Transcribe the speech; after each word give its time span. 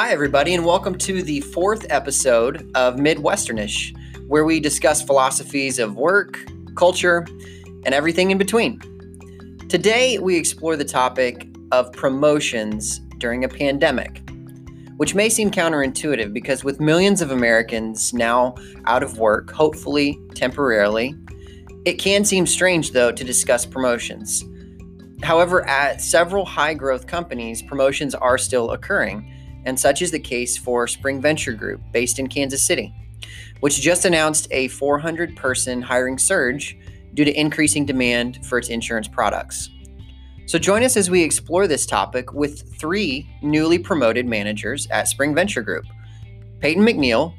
Hi, 0.00 0.12
everybody, 0.12 0.54
and 0.54 0.64
welcome 0.64 0.96
to 0.98 1.24
the 1.24 1.40
fourth 1.40 1.84
episode 1.90 2.70
of 2.76 2.98
Midwesternish, 2.98 3.96
where 4.28 4.44
we 4.44 4.60
discuss 4.60 5.02
philosophies 5.02 5.80
of 5.80 5.96
work, 5.96 6.38
culture, 6.76 7.26
and 7.84 7.88
everything 7.92 8.30
in 8.30 8.38
between. 8.38 8.78
Today, 9.68 10.20
we 10.20 10.36
explore 10.36 10.76
the 10.76 10.84
topic 10.84 11.48
of 11.72 11.92
promotions 11.94 13.00
during 13.18 13.42
a 13.42 13.48
pandemic, 13.48 14.22
which 14.98 15.16
may 15.16 15.28
seem 15.28 15.50
counterintuitive 15.50 16.32
because 16.32 16.62
with 16.62 16.78
millions 16.78 17.20
of 17.20 17.32
Americans 17.32 18.14
now 18.14 18.54
out 18.84 19.02
of 19.02 19.18
work, 19.18 19.50
hopefully 19.50 20.16
temporarily, 20.32 21.16
it 21.84 21.94
can 21.94 22.24
seem 22.24 22.46
strange, 22.46 22.92
though, 22.92 23.10
to 23.10 23.24
discuss 23.24 23.66
promotions. 23.66 24.44
However, 25.24 25.66
at 25.68 26.00
several 26.00 26.44
high 26.44 26.74
growth 26.74 27.08
companies, 27.08 27.62
promotions 27.62 28.14
are 28.14 28.38
still 28.38 28.70
occurring 28.70 29.34
and 29.64 29.78
such 29.78 30.02
is 30.02 30.10
the 30.10 30.18
case 30.18 30.56
for 30.56 30.86
Spring 30.86 31.20
Venture 31.20 31.52
Group, 31.52 31.80
based 31.92 32.18
in 32.18 32.28
Kansas 32.28 32.66
City, 32.66 32.94
which 33.60 33.80
just 33.80 34.04
announced 34.04 34.48
a 34.50 34.68
400 34.68 35.36
person 35.36 35.82
hiring 35.82 36.18
surge 36.18 36.76
due 37.14 37.24
to 37.24 37.40
increasing 37.40 37.84
demand 37.84 38.44
for 38.46 38.58
its 38.58 38.68
insurance 38.68 39.08
products. 39.08 39.70
So, 40.46 40.58
join 40.58 40.82
us 40.82 40.96
as 40.96 41.10
we 41.10 41.22
explore 41.22 41.66
this 41.66 41.84
topic 41.84 42.32
with 42.32 42.78
three 42.78 43.28
newly 43.42 43.78
promoted 43.78 44.26
managers 44.26 44.86
at 44.90 45.08
Spring 45.08 45.34
Venture 45.34 45.62
Group. 45.62 45.84
Peyton 46.60 46.82
McNeil, 46.82 47.34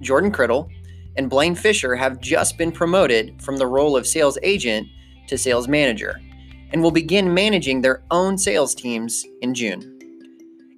Jordan 0.00 0.32
Criddle, 0.32 0.68
and 1.16 1.30
Blaine 1.30 1.54
Fisher 1.54 1.94
have 1.94 2.20
just 2.20 2.58
been 2.58 2.72
promoted 2.72 3.40
from 3.42 3.56
the 3.56 3.66
role 3.66 3.96
of 3.96 4.06
sales 4.06 4.38
agent 4.42 4.88
to 5.28 5.38
sales 5.38 5.68
manager 5.68 6.20
and 6.72 6.82
will 6.82 6.90
begin 6.90 7.32
managing 7.32 7.80
their 7.80 8.02
own 8.10 8.36
sales 8.36 8.74
teams 8.74 9.24
in 9.40 9.54
June. 9.54 9.97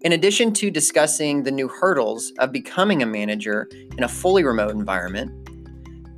In 0.03 0.13
addition 0.13 0.55
to 0.55 0.71
discussing 0.71 1.43
the 1.43 1.51
new 1.51 1.69
hurdles 1.69 2.33
of 2.39 2.53
becoming 2.53 3.03
a 3.03 3.07
manager 3.07 3.69
in 3.99 4.03
a 4.03 4.09
fully 4.09 4.43
remote 4.43 4.71
environment, 4.71 5.31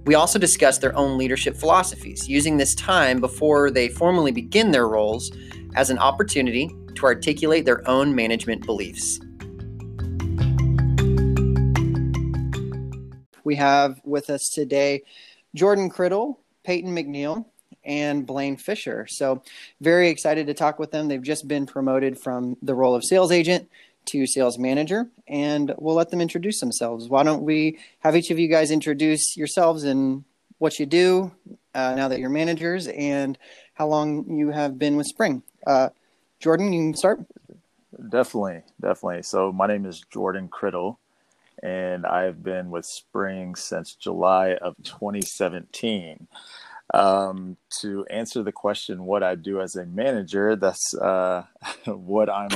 we 0.06 0.14
also 0.14 0.38
discuss 0.38 0.78
their 0.78 0.94
own 0.96 1.18
leadership 1.18 1.56
philosophies, 1.56 2.28
using 2.28 2.58
this 2.58 2.76
time 2.76 3.18
before 3.18 3.72
they 3.72 3.88
formally 3.88 4.30
begin 4.30 4.70
their 4.70 4.86
roles 4.86 5.32
as 5.74 5.90
an 5.90 5.98
opportunity 5.98 6.70
to 6.94 7.06
articulate 7.06 7.64
their 7.64 7.82
own 7.90 8.14
management 8.14 8.64
beliefs. 8.64 9.18
We 13.42 13.56
have 13.56 14.00
with 14.04 14.30
us 14.30 14.48
today 14.48 15.02
Jordan 15.56 15.90
Criddle, 15.90 16.36
Peyton 16.62 16.94
McNeil, 16.94 17.46
and 17.84 18.26
Blaine 18.26 18.56
Fisher. 18.56 19.06
So, 19.08 19.42
very 19.80 20.08
excited 20.08 20.46
to 20.46 20.54
talk 20.54 20.78
with 20.78 20.90
them. 20.90 21.08
They've 21.08 21.22
just 21.22 21.48
been 21.48 21.66
promoted 21.66 22.18
from 22.18 22.56
the 22.62 22.74
role 22.74 22.94
of 22.94 23.04
sales 23.04 23.32
agent 23.32 23.68
to 24.06 24.26
sales 24.26 24.58
manager, 24.58 25.08
and 25.28 25.74
we'll 25.78 25.94
let 25.94 26.10
them 26.10 26.20
introduce 26.20 26.60
themselves. 26.60 27.08
Why 27.08 27.22
don't 27.22 27.42
we 27.42 27.78
have 28.00 28.16
each 28.16 28.30
of 28.30 28.38
you 28.38 28.48
guys 28.48 28.70
introduce 28.70 29.36
yourselves 29.36 29.84
and 29.84 30.24
what 30.58 30.78
you 30.78 30.86
do 30.86 31.32
uh, 31.74 31.94
now 31.96 32.08
that 32.08 32.20
you're 32.20 32.30
managers 32.30 32.86
and 32.88 33.38
how 33.74 33.86
long 33.86 34.30
you 34.30 34.50
have 34.50 34.78
been 34.78 34.96
with 34.96 35.06
Spring? 35.06 35.42
Uh, 35.66 35.90
Jordan, 36.40 36.72
you 36.72 36.80
can 36.80 36.94
start. 36.94 37.20
Definitely, 38.08 38.62
definitely. 38.80 39.22
So, 39.22 39.52
my 39.52 39.66
name 39.66 39.86
is 39.86 40.02
Jordan 40.10 40.48
Criddle, 40.48 40.96
and 41.62 42.06
I've 42.06 42.42
been 42.42 42.70
with 42.70 42.84
Spring 42.84 43.54
since 43.54 43.94
July 43.94 44.54
of 44.54 44.74
2017. 44.82 46.26
Um, 46.94 47.56
to 47.80 48.04
answer 48.10 48.42
the 48.42 48.52
question, 48.52 49.04
what 49.04 49.22
I 49.22 49.34
do 49.34 49.62
as 49.62 49.76
a 49.76 49.86
manager, 49.86 50.56
that's 50.56 50.94
uh, 50.94 51.44
what 51.86 52.28
I'm 52.28 52.50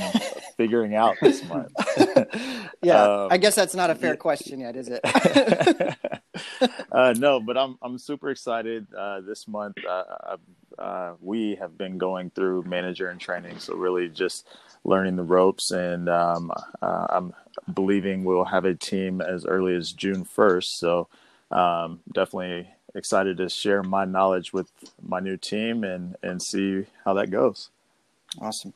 figuring 0.56 0.95
out 0.95 1.17
this 1.23 1.43
month. 1.45 1.73
yeah, 2.83 3.03
um, 3.03 3.28
I 3.31 3.39
guess 3.39 3.55
that's 3.55 3.75
not 3.75 3.91
a 3.91 3.95
fair 3.95 4.11
yeah. 4.11 4.17
question 4.17 4.61
yet, 4.61 4.77
is 4.77 4.88
it? 4.91 5.00
uh, 6.93 7.15
no, 7.16 7.41
but 7.41 7.56
I'm 7.56 7.78
I'm 7.81 7.99
super 7.99 8.31
excited. 8.31 8.87
Uh, 8.94 9.22
this 9.22 9.49
month, 9.49 9.78
uh, 9.88 10.37
uh, 10.78 11.15
we 11.21 11.55
have 11.55 11.78
been 11.78 11.97
going 11.97 12.31
through 12.31 12.65
manager 12.65 13.09
and 13.09 13.19
training, 13.19 13.59
so 13.59 13.75
really 13.75 14.09
just 14.11 14.47
learning 14.84 15.16
the 15.16 15.22
ropes, 15.22 15.71
and 15.71 16.11
um, 16.11 16.53
uh, 16.82 17.06
I'm 17.09 17.32
believing 17.72 18.25
we'll 18.25 18.44
have 18.44 18.65
a 18.65 18.75
team 18.75 19.21
as 19.21 19.47
early 19.47 19.75
as 19.75 19.93
June 19.93 20.25
1st. 20.25 20.65
So 20.65 21.09
um, 21.50 22.00
definitely 22.12 22.69
excited 22.97 23.37
to 23.37 23.49
share 23.49 23.83
my 23.83 24.05
knowledge 24.05 24.53
with 24.53 24.73
my 25.01 25.21
new 25.21 25.37
team 25.37 25.84
and 25.84 26.17
and 26.23 26.43
see 26.43 26.87
how 27.05 27.15
that 27.15 27.31
goes. 27.31 27.71
Awesome. 28.41 28.73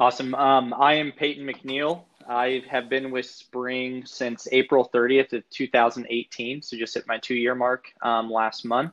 Awesome. 0.00 0.34
Um, 0.34 0.74
I 0.76 0.94
am 0.94 1.12
Peyton 1.12 1.46
McNeil. 1.46 2.02
I 2.28 2.64
have 2.68 2.88
been 2.88 3.10
with 3.10 3.26
Spring 3.26 4.04
since 4.06 4.48
April 4.50 4.90
30th 4.92 5.34
of 5.34 5.48
2018, 5.50 6.62
so 6.62 6.76
just 6.76 6.94
hit 6.94 7.06
my 7.06 7.18
two 7.18 7.34
year 7.34 7.54
mark 7.54 7.86
um, 8.02 8.30
last 8.30 8.64
month. 8.64 8.92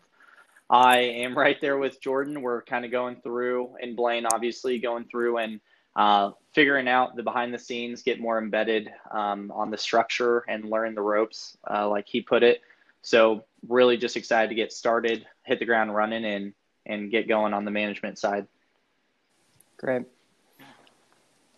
I 0.69 0.99
am 0.99 1.37
right 1.37 1.59
there 1.59 1.77
with 1.77 2.01
Jordan. 2.01 2.41
We're 2.41 2.61
kind 2.61 2.85
of 2.85 2.91
going 2.91 3.17
through, 3.21 3.75
and 3.81 3.95
Blaine 3.95 4.25
obviously 4.25 4.79
going 4.79 5.05
through 5.05 5.37
and 5.37 5.59
uh, 5.95 6.31
figuring 6.53 6.87
out 6.87 7.15
the 7.15 7.23
behind 7.23 7.53
the 7.53 7.59
scenes, 7.59 8.03
get 8.03 8.19
more 8.19 8.37
embedded 8.37 8.91
um, 9.11 9.51
on 9.53 9.71
the 9.71 9.77
structure 9.77 10.43
and 10.47 10.69
learn 10.69 10.95
the 10.95 11.01
ropes, 11.01 11.57
uh, 11.69 11.87
like 11.89 12.07
he 12.07 12.21
put 12.21 12.43
it. 12.43 12.61
So 13.01 13.45
really 13.67 13.97
just 13.97 14.17
excited 14.17 14.49
to 14.49 14.55
get 14.55 14.71
started, 14.71 15.25
hit 15.43 15.59
the 15.59 15.65
ground 15.65 15.95
running, 15.95 16.25
and 16.25 16.53
and 16.85 17.11
get 17.11 17.27
going 17.27 17.53
on 17.53 17.65
the 17.65 17.71
management 17.71 18.17
side. 18.17 18.47
Great. 19.77 20.03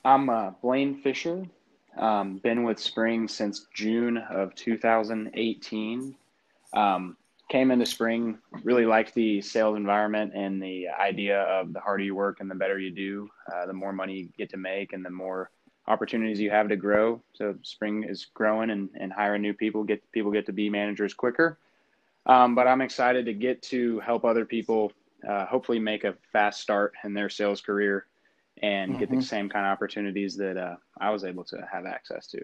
I'm 0.05 0.29
uh, 0.29 0.51
Blaine 0.61 1.01
Fisher. 1.01 1.45
Um, 1.97 2.37
been 2.37 2.63
with 2.63 2.79
Spring 2.79 3.27
since 3.27 3.67
June 3.73 4.17
of 4.17 4.55
2018. 4.55 6.15
Um, 6.73 7.17
came 7.49 7.71
into 7.71 7.85
Spring, 7.85 8.39
really 8.63 8.85
liked 8.85 9.13
the 9.13 9.41
sales 9.41 9.77
environment 9.77 10.33
and 10.33 10.61
the 10.61 10.87
idea 10.89 11.41
of 11.43 11.71
the 11.71 11.79
harder 11.79 12.03
you 12.03 12.15
work 12.15 12.39
and 12.39 12.49
the 12.49 12.55
better 12.55 12.79
you 12.79 12.89
do, 12.89 13.29
uh, 13.53 13.67
the 13.67 13.73
more 13.73 13.93
money 13.93 14.13
you 14.13 14.29
get 14.37 14.49
to 14.49 14.57
make 14.57 14.91
and 14.91 15.05
the 15.05 15.09
more 15.09 15.51
opportunities 15.87 16.39
you 16.39 16.49
have 16.49 16.69
to 16.69 16.75
grow. 16.75 17.21
So 17.33 17.55
Spring 17.61 18.03
is 18.03 18.25
growing 18.33 18.69
and, 18.69 18.89
and 18.95 19.11
hiring 19.11 19.41
new 19.41 19.53
people, 19.53 19.83
get 19.83 20.09
people 20.11 20.31
get 20.31 20.45
to 20.45 20.53
be 20.53 20.69
managers 20.69 21.13
quicker. 21.13 21.57
Um, 22.25 22.55
but 22.55 22.67
I'm 22.67 22.81
excited 22.81 23.25
to 23.25 23.33
get 23.33 23.61
to 23.63 23.99
help 23.99 24.23
other 24.23 24.45
people 24.45 24.93
uh, 25.27 25.45
hopefully 25.45 25.79
make 25.79 26.03
a 26.03 26.15
fast 26.31 26.61
start 26.61 26.93
in 27.03 27.13
their 27.13 27.29
sales 27.29 27.61
career 27.61 28.05
and 28.61 28.91
mm-hmm. 28.91 28.99
get 28.99 29.09
the 29.09 29.17
mm-hmm. 29.17 29.23
same 29.23 29.49
kind 29.49 29.65
of 29.65 29.71
opportunities 29.71 30.35
that 30.37 30.57
uh, 30.57 30.75
I 30.99 31.09
was 31.09 31.23
able 31.23 31.43
to 31.45 31.67
have 31.71 31.85
access 31.85 32.27
to. 32.27 32.39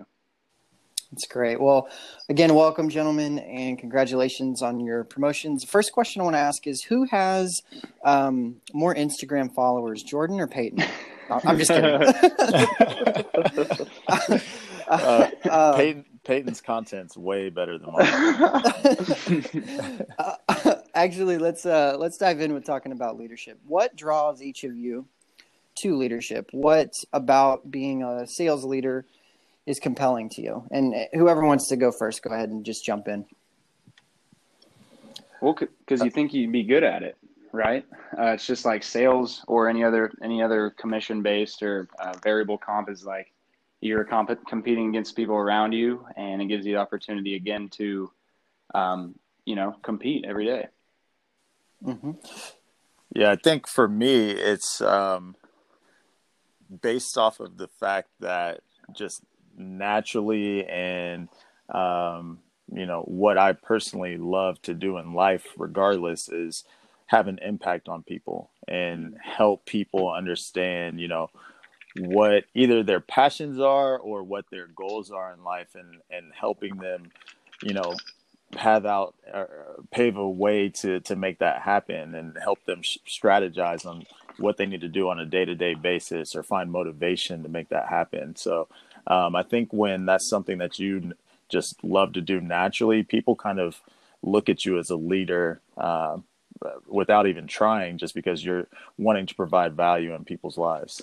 That's 1.12 1.26
great. 1.26 1.60
Well, 1.60 1.90
again, 2.30 2.54
welcome, 2.54 2.88
gentlemen, 2.88 3.40
and 3.40 3.80
congratulations 3.80 4.62
on 4.62 4.80
your 4.80 5.04
promotions. 5.04 5.64
First 5.64 5.92
question 5.92 6.22
I 6.22 6.26
want 6.26 6.36
to 6.36 6.40
ask 6.40 6.68
is 6.68 6.84
who 6.84 7.06
has 7.06 7.64
um, 8.06 8.58
more 8.74 8.94
Instagram 8.94 9.54
followers, 9.56 10.04
Jordan 10.04 10.40
or 10.40 10.48
Peyton? 10.48 10.84
I'm 11.30 11.58
just 11.58 11.72
kidding. 11.72 12.02
uh, 14.88 15.30
uh, 15.50 15.78
Peyton, 15.78 16.06
Peyton's 16.24 16.62
content's 16.62 17.18
way 17.18 17.50
better 17.50 17.78
than 17.78 17.92
mine. 17.92 18.08
uh, 20.20 20.76
actually, 20.94 21.38
let's 21.38 21.66
uh, 21.66 21.96
let's 21.98 22.18
dive 22.18 22.42
in 22.42 22.54
with 22.54 22.66
talking 22.66 22.92
about 22.92 23.18
leadership. 23.18 23.60
What 23.68 23.96
draws 23.96 24.42
each 24.42 24.64
of 24.64 24.76
you 24.76 25.08
to 25.76 25.98
leadership? 25.98 26.50
What 26.52 26.94
about 27.14 27.70
being 27.70 28.04
a 28.04 28.28
sales 28.28 28.64
leader 28.64 29.06
is 29.66 29.80
compelling 29.80 30.30
to 30.30 30.42
you? 30.42 30.64
And 30.72 30.96
whoever 31.14 31.46
wants 31.46 31.68
to 31.70 31.78
go 31.78 31.92
first, 31.92 32.24
go 32.24 32.32
ahead 32.32 32.50
and 32.50 32.66
just 32.66 32.84
jump 32.84 33.08
in. 33.08 33.26
Well, 35.42 35.54
because 35.54 36.04
you 36.04 36.10
think 36.10 36.34
you'd 36.34 36.52
be 36.52 36.64
good 36.64 36.84
at 36.84 37.04
it, 37.04 37.18
right? 37.52 37.86
Uh, 38.18 38.28
it's 38.28 38.46
just 38.46 38.66
like 38.66 38.84
sales 38.84 39.44
or 39.48 39.70
any 39.70 39.84
other 39.84 40.12
any 40.24 40.42
other 40.42 40.70
commission 40.72 41.22
based 41.22 41.64
or 41.64 41.88
uh, 42.00 42.14
variable 42.24 42.58
comp 42.58 42.90
is 42.90 43.06
like 43.06 43.32
you're 43.82 44.04
comp- 44.04 44.46
competing 44.48 44.90
against 44.90 45.16
people 45.16 45.36
around 45.36 45.74
you, 45.74 46.06
and 46.18 46.42
it 46.42 46.46
gives 46.46 46.66
you 46.66 46.74
the 46.74 46.80
opportunity 46.80 47.36
again 47.36 47.70
to, 47.70 48.12
um, 48.76 49.16
you 49.46 49.56
know, 49.56 49.76
compete 49.84 50.26
every 50.28 50.46
day. 50.46 50.68
Mm-hmm. 51.84 52.12
Yeah, 53.16 53.32
I 53.32 53.36
think 53.38 53.68
for 53.68 53.88
me, 53.88 54.32
it's 54.32 54.82
um, 54.82 55.36
based 56.82 57.18
off 57.18 57.40
of 57.40 57.58
the 57.58 57.68
fact 57.68 58.10
that 58.20 58.60
just 58.94 59.24
naturally 59.58 60.66
and 60.66 61.30
um, 61.70 62.40
you 62.72 62.86
know 62.86 63.02
what 63.04 63.38
I 63.38 63.54
personally 63.54 64.18
love 64.18 64.62
to 64.64 64.74
do 64.74 64.98
in 64.98 65.14
life, 65.14 65.46
regardless, 65.58 66.30
is 66.30 66.66
have 67.10 67.28
an 67.28 67.40
impact 67.52 67.90
on 67.90 68.04
people 68.04 68.40
and 68.68 69.18
help 69.38 69.66
people 69.66 70.14
understand, 70.22 71.00
you 71.00 71.08
know, 71.08 71.30
what 72.00 72.46
either 72.54 72.84
their 72.84 73.00
passions 73.00 73.60
are 73.60 73.98
or 73.98 74.24
what 74.24 74.46
their 74.50 74.68
goals 74.68 75.12
are 75.12 75.34
in 75.34 75.44
life, 75.44 75.76
and 75.76 75.92
and 76.10 76.26
helping 76.34 76.78
them, 76.78 77.12
you 77.68 77.74
know, 77.74 77.96
path 78.52 78.86
out 78.86 79.14
or 79.34 79.48
pave 79.92 80.18
a 80.18 80.30
way 80.46 80.70
to 80.70 81.00
to 81.02 81.16
make 81.16 81.38
that 81.40 81.62
happen 81.62 82.16
and 82.16 82.38
help 82.48 82.60
them 82.66 82.82
strategize 83.08 83.86
on 83.86 84.06
what 84.38 84.58
they 84.58 84.66
need 84.66 84.82
to 84.82 84.88
do 85.00 85.10
on 85.10 85.20
a 85.20 85.26
day-to-day 85.26 85.74
basis 85.74 86.36
or 86.36 86.44
find 86.44 86.72
motivation 86.72 87.44
to 87.44 87.50
make 87.50 87.70
that 87.70 87.88
happen. 87.88 88.36
So 88.36 88.68
Um, 89.08 89.36
I 89.36 89.44
think 89.44 89.74
when 89.74 90.06
that's 90.06 90.30
something 90.30 90.60
that 90.60 90.78
you 90.78 91.14
just 91.48 91.84
love 91.84 92.14
to 92.14 92.22
do 92.22 92.40
naturally, 92.40 93.02
people 93.02 93.36
kind 93.36 93.60
of 93.60 93.82
look 94.22 94.50
at 94.50 94.66
you 94.66 94.78
as 94.78 94.92
a 94.92 94.96
leader 95.14 95.62
uh, 95.78 96.18
without 96.88 97.28
even 97.28 97.48
trying, 97.48 97.98
just 97.98 98.16
because 98.16 98.44
you're 98.44 98.68
wanting 98.98 99.26
to 99.26 99.36
provide 99.36 99.76
value 99.76 100.14
in 100.14 100.24
people's 100.26 100.58
lives. 100.58 101.02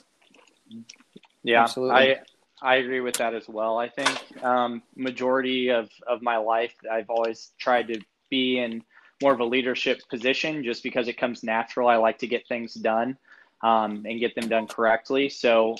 Yeah, 1.42 1.62
Absolutely. 1.62 1.96
I 1.96 2.16
I 2.62 2.76
agree 2.76 3.00
with 3.00 3.16
that 3.16 3.34
as 3.34 3.48
well. 3.48 3.78
I 3.78 3.88
think 3.88 4.42
um, 4.42 4.82
majority 4.96 5.70
of 5.70 5.90
of 6.06 6.22
my 6.22 6.36
life, 6.36 6.74
I've 6.90 7.10
always 7.10 7.52
tried 7.58 7.88
to 7.88 8.00
be 8.30 8.58
in 8.58 8.82
more 9.22 9.32
of 9.32 9.40
a 9.40 9.44
leadership 9.44 10.00
position, 10.08 10.64
just 10.64 10.82
because 10.82 11.08
it 11.08 11.16
comes 11.18 11.42
natural. 11.42 11.88
I 11.88 11.96
like 11.96 12.18
to 12.18 12.26
get 12.26 12.46
things 12.48 12.74
done 12.74 13.16
um, 13.62 14.04
and 14.06 14.20
get 14.20 14.34
them 14.34 14.48
done 14.48 14.66
correctly. 14.66 15.28
So 15.28 15.76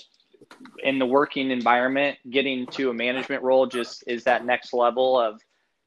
in 0.83 0.99
the 0.99 1.07
working 1.07 1.51
environment, 1.51 2.19
getting 2.31 2.67
to 2.69 2.91
a 2.91 2.95
management 2.95 3.43
role 3.43 3.67
just 3.67 4.05
is 4.07 4.25
that 4.25 4.45
next 4.45 4.73
level 4.73 5.19
of, 5.19 5.41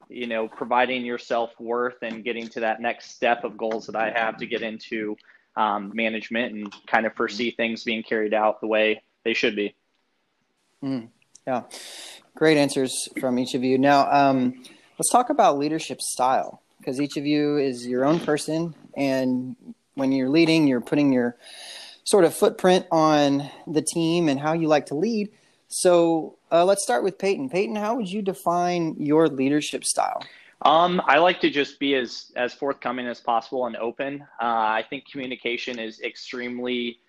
you 0.10 0.28
know, 0.28 0.48
providing 0.48 1.06
your 1.06 1.18
self 1.18 1.52
worth 1.60 2.02
and 2.02 2.24
getting 2.24 2.48
to 2.50 2.62
that 2.62 2.82
next 2.82 3.12
step 3.12 3.44
of 3.44 3.58
goals 3.58 3.86
that 3.86 3.96
I 3.96 4.10
have 4.10 4.38
to 4.38 4.48
get 4.48 4.64
into 4.64 5.16
um, 5.56 5.92
management 5.94 6.54
and 6.56 6.76
kind 6.88 7.06
of 7.06 7.14
foresee 7.14 7.52
things 7.52 7.84
being 7.84 8.04
carried 8.04 8.34
out 8.34 8.60
the 8.60 8.68
way 8.68 9.04
they 9.24 9.34
should 9.34 9.56
be. 9.56 9.76
Mm, 10.84 11.10
yeah, 11.46 11.64
great 12.36 12.58
answers 12.58 13.08
from 13.20 13.38
each 13.38 13.54
of 13.54 13.64
you. 13.64 13.78
Now, 13.78 14.12
um, 14.12 14.64
let's 14.98 15.12
talk 15.12 15.30
about 15.30 15.60
leadership 15.60 16.02
style 16.02 16.62
because 16.80 17.00
each 17.00 17.18
of 17.18 17.26
you 17.26 17.58
is 17.58 17.86
your 17.86 18.06
own 18.06 18.20
person, 18.20 18.74
and 18.98 19.56
when 19.94 20.12
you're 20.12 20.30
leading, 20.30 20.68
you're 20.68 20.82
putting 20.82 21.14
your 21.14 21.38
sort 22.04 22.24
of 22.24 22.34
footprint 22.34 22.88
on 22.92 23.48
the 23.68 23.84
team 23.84 24.30
and 24.30 24.40
how 24.40 24.54
you 24.54 24.68
like 24.68 24.88
to 24.88 24.96
lead. 24.96 25.30
So 25.68 26.39
uh, 26.52 26.66
let's 26.66 26.84
start 26.84 27.04
with 27.04 27.18
Peyton. 27.18 27.50
Peyton, 27.50 27.76
how 27.76 27.96
would 27.96 28.10
you 28.10 28.22
define 28.22 28.96
your 28.98 29.28
leadership 29.28 29.84
style? 29.84 30.24
Um, 30.64 31.02
I 31.06 31.20
like 31.20 31.40
to 31.42 31.50
just 31.50 31.80
be 31.80 31.96
as 31.96 32.32
as 32.36 32.54
forthcoming 32.54 33.08
as 33.08 33.22
possible 33.22 33.66
and 33.66 33.78
open. 33.78 34.22
Uh, 34.42 34.46
I 34.46 34.86
think 34.90 35.10
communication 35.10 35.80
is 35.80 36.02
extremely 36.02 37.00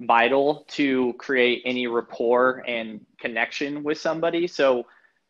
vital 0.00 0.64
to 0.68 1.14
create 1.14 1.62
any 1.64 1.86
rapport 1.86 2.62
and 2.68 3.04
connection 3.18 3.82
with 3.82 3.98
somebody. 3.98 4.46
So, 4.46 4.86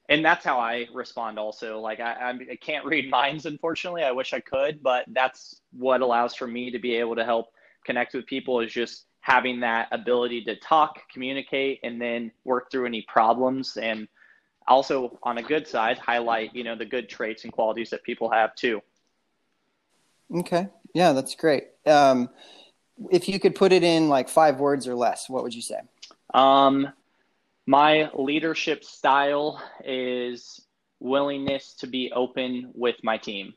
and 0.08 0.24
that's 0.24 0.44
how 0.44 0.58
I 0.58 0.88
respond. 0.92 1.38
Also, 1.38 1.80
like 1.80 2.00
I, 2.00 2.36
I 2.50 2.56
can't 2.56 2.84
read 2.84 3.08
minds, 3.08 3.46
unfortunately. 3.46 4.02
I 4.02 4.10
wish 4.10 4.32
I 4.32 4.40
could, 4.40 4.82
but 4.82 5.04
that's 5.12 5.60
what 5.72 6.00
allows 6.00 6.34
for 6.34 6.46
me 6.46 6.70
to 6.72 6.78
be 6.78 6.96
able 6.96 7.14
to 7.16 7.24
help 7.24 7.46
connect 7.84 8.14
with 8.14 8.26
people. 8.26 8.60
Is 8.60 8.72
just 8.72 9.04
having 9.28 9.60
that 9.60 9.88
ability 9.92 10.42
to 10.42 10.56
talk, 10.56 11.02
communicate, 11.12 11.80
and 11.82 12.00
then 12.00 12.32
work 12.44 12.70
through 12.70 12.86
any 12.86 13.02
problems. 13.02 13.76
And 13.76 14.08
also 14.66 15.18
on 15.22 15.36
a 15.36 15.42
good 15.42 15.68
side, 15.68 15.98
highlight, 15.98 16.56
you 16.56 16.64
know, 16.64 16.74
the 16.74 16.86
good 16.86 17.10
traits 17.10 17.44
and 17.44 17.52
qualities 17.52 17.90
that 17.90 18.02
people 18.02 18.30
have 18.30 18.54
too. 18.54 18.80
Okay. 20.34 20.68
Yeah, 20.94 21.12
that's 21.12 21.34
great. 21.34 21.64
Um, 21.84 22.30
if 23.10 23.28
you 23.28 23.38
could 23.38 23.54
put 23.54 23.70
it 23.70 23.82
in 23.82 24.08
like 24.08 24.30
five 24.30 24.60
words 24.60 24.88
or 24.88 24.94
less, 24.94 25.28
what 25.28 25.42
would 25.42 25.54
you 25.54 25.62
say? 25.62 25.80
Um, 26.32 26.90
my 27.66 28.10
leadership 28.14 28.82
style 28.82 29.62
is 29.84 30.62
willingness 31.00 31.74
to 31.74 31.86
be 31.86 32.10
open 32.12 32.70
with 32.74 32.96
my 33.02 33.18
team. 33.18 33.52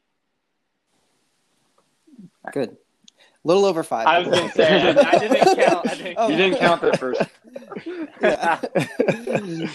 Good. 2.52 2.76
A 3.44 3.48
little 3.48 3.66
over 3.66 3.82
five. 3.84 4.06
I 4.06 4.20
was 4.20 4.28
going 4.28 4.50
to 4.50 4.56
say, 4.56 4.82
I, 4.82 4.90
I, 4.90 5.18
didn't 5.18 5.56
count. 5.56 5.90
I 5.90 5.96
didn't, 5.96 6.16
oh. 6.18 6.28
You 6.30 6.38
didn't 6.38 6.60
count 6.60 6.82
that 6.82 7.00
first. 7.00 7.22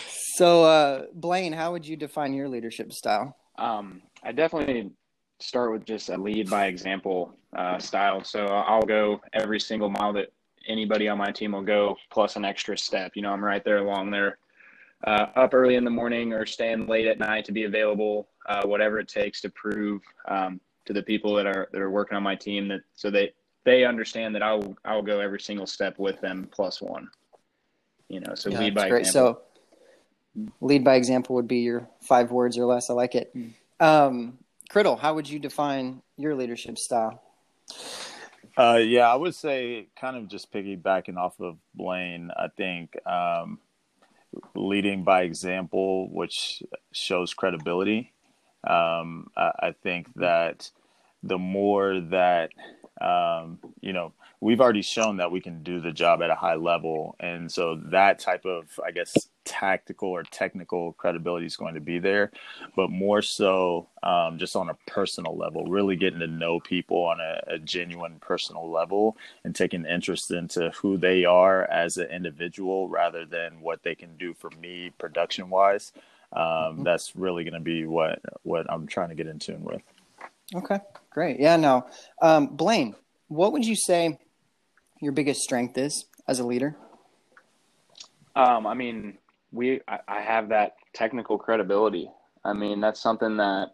so, 0.37 0.65
uh, 0.65 1.07
Blaine, 1.15 1.53
how 1.53 1.73
would 1.73 1.85
you 1.85 1.97
define 1.97 2.33
your 2.33 2.49
leadership 2.49 2.93
style? 2.93 3.37
Um, 3.59 4.03
I 4.23 4.31
definitely 4.31 4.93
start 5.41 5.73
with 5.73 5.85
just 5.85 6.09
a 6.11 6.17
lead 6.17 6.49
by 6.49 6.67
example 6.67 7.37
uh, 7.57 7.79
style. 7.79 8.23
So 8.23 8.47
I'll 8.47 8.83
go 8.83 9.21
every 9.33 9.59
single 9.59 9.91
mile 9.91 10.13
that 10.13 10.33
anybody 10.69 11.09
on 11.09 11.19
my 11.19 11.33
team 11.33 11.53
will 11.53 11.63
go, 11.63 11.97
plus 12.11 12.37
an 12.37 12.45
extra 12.45 12.79
step. 12.79 13.13
You 13.15 13.23
know, 13.23 13.31
I'm 13.31 13.45
right 13.45 13.65
there 13.65 13.79
along 13.79 14.11
there, 14.11 14.39
uh, 15.07 15.27
up 15.35 15.55
early 15.55 15.75
in 15.75 15.85
the 15.85 15.91
morning 15.91 16.33
or 16.33 16.47
staying 16.47 16.87
late 16.87 17.07
at 17.07 17.19
night 17.19 17.45
to 17.47 17.53
be 17.53 17.65
available, 17.65 18.29
uh, 18.49 18.65
whatever 18.65 18.99
it 18.99 19.09
takes 19.09 19.41
to 19.43 19.51
prove 19.51 20.03
um, 20.29 20.61
to 20.85 20.93
the 20.93 21.03
people 21.03 21.35
that 21.35 21.47
are 21.47 21.69
that 21.73 21.81
are 21.81 21.91
working 21.91 22.17
on 22.17 22.23
my 22.23 22.35
team 22.35 22.69
that 22.69 22.81
so 22.95 23.11
they 23.11 23.33
they 23.67 23.85
understand 23.85 24.35
that 24.35 24.43
I'll 24.43 24.77
I'll 24.85 25.03
go 25.03 25.21
every 25.21 25.41
single 25.41 25.67
step 25.67 25.99
with 25.99 26.19
them 26.23 26.49
plus 26.51 26.81
one. 26.81 27.11
You 28.09 28.21
know, 28.21 28.35
so 28.35 28.49
yeah, 28.49 28.61
lead 28.61 28.75
by 28.75 28.89
great. 28.89 29.01
example. 29.01 29.43
So 30.37 30.47
lead 30.61 30.85
by 30.85 30.95
example 30.95 31.35
would 31.35 31.49
be 31.49 31.59
your 31.59 31.89
five 32.01 32.31
words 32.31 32.57
or 32.57 32.65
less. 32.65 32.89
I 32.89 32.95
like 32.95 33.15
it. 33.15 33.37
Mm. 33.37 33.53
Um, 33.81 34.39
Criddle, 34.71 34.99
how 34.99 35.15
would 35.15 35.29
you 35.29 35.39
define 35.39 36.01
your 36.17 36.35
leadership 36.35 36.79
style? 36.79 37.21
Uh, 38.57 38.81
yeah, 38.83 39.13
I 39.13 39.17
would 39.17 39.35
say 39.35 39.89
kind 40.01 40.17
of 40.17 40.29
just 40.29 40.53
piggybacking 40.53 41.17
off 41.17 41.39
of 41.41 41.57
Blaine. 41.75 42.31
I 42.37 42.49
think 42.57 42.97
um, 43.07 43.59
leading 44.55 45.03
by 45.03 45.23
example, 45.23 46.09
which 46.11 46.63
shows 46.93 47.35
credibility. 47.35 48.13
Um, 48.67 49.29
I, 49.37 49.51
I, 49.61 49.75
think 49.83 50.13
that 50.15 50.71
the 51.23 51.39
more 51.39 52.01
that 52.01 52.51
um, 53.01 53.59
you 53.81 53.93
know, 53.93 54.13
we've 54.41 54.61
already 54.61 54.83
shown 54.83 55.17
that 55.19 55.31
we 55.31 55.41
can 55.41 55.63
do 55.63 55.81
the 55.81 55.93
job 55.93 56.23
at 56.23 56.31
a 56.31 56.35
high 56.35 56.55
level. 56.55 57.17
And 57.21 57.51
so 57.51 57.81
that 57.91 58.19
type 58.19 58.45
of, 58.45 58.79
I 58.85 58.91
guess, 58.91 59.29
tactical 59.45 60.09
or 60.09 60.23
technical 60.25 60.93
credibility 60.95 61.47
is 61.47 61.57
going 61.57 61.75
to 61.75 61.81
be 61.81 61.99
there, 61.99 62.33
but 62.75 62.91
more 62.91 63.23
so 63.23 63.89
um, 64.03 64.39
just 64.39 64.57
on 64.57 64.69
a 64.69 64.75
personal 64.87 65.37
level, 65.37 65.67
really 65.67 65.97
getting 65.97 66.19
to 66.21 66.27
know 66.27 66.61
people 66.61 66.99
on 66.99 67.21
a, 67.21 67.55
a, 67.55 67.59
genuine 67.59 68.19
personal 68.21 68.71
level 68.71 69.17
and 69.45 69.55
taking 69.55 69.87
interest 69.87 70.31
into 70.31 70.71
who 70.71 70.97
they 70.97 71.25
are 71.25 71.65
as 71.71 71.97
an 71.97 72.11
individual 72.11 72.89
rather 72.89 73.25
than 73.25 73.61
what 73.61 73.83
they 73.83 73.95
can 73.95 74.17
do 74.17 74.35
for 74.35 74.51
me 74.61 74.91
production 74.99 75.49
wise. 75.49 75.93
Um, 76.33 76.43
mm-hmm. 76.43 76.83
That's 76.83 77.15
really 77.15 77.45
going 77.45 77.55
to 77.55 77.61
be 77.61 77.87
what, 77.87 78.21
what 78.43 78.67
I'm 78.69 78.87
trying 78.87 79.11
to 79.11 79.15
get 79.15 79.29
in 79.29 79.39
tune 79.39 79.63
with. 79.63 79.83
Okay, 80.55 80.79
great. 81.11 81.41
Yeah, 81.41 81.57
no. 81.57 81.87
Um, 82.23 82.49
Blaine, 82.49 82.95
what 83.29 83.53
would 83.53 83.65
you 83.65 83.77
say 83.77 84.19
your 85.01 85.13
biggest 85.13 85.41
strength 85.41 85.77
is 85.77 86.07
as 86.29 86.39
a 86.39 86.47
leader? 86.47 86.77
Um, 88.35 88.67
I 88.67 88.75
mean, 88.75 89.19
we 89.53 89.81
I, 89.89 89.99
I 90.07 90.21
have 90.21 90.51
that 90.51 90.77
technical 90.93 91.39
credibility. 91.39 92.11
I 92.45 92.53
mean, 92.53 92.81
that's 92.81 93.01
something 93.01 93.39
that 93.39 93.73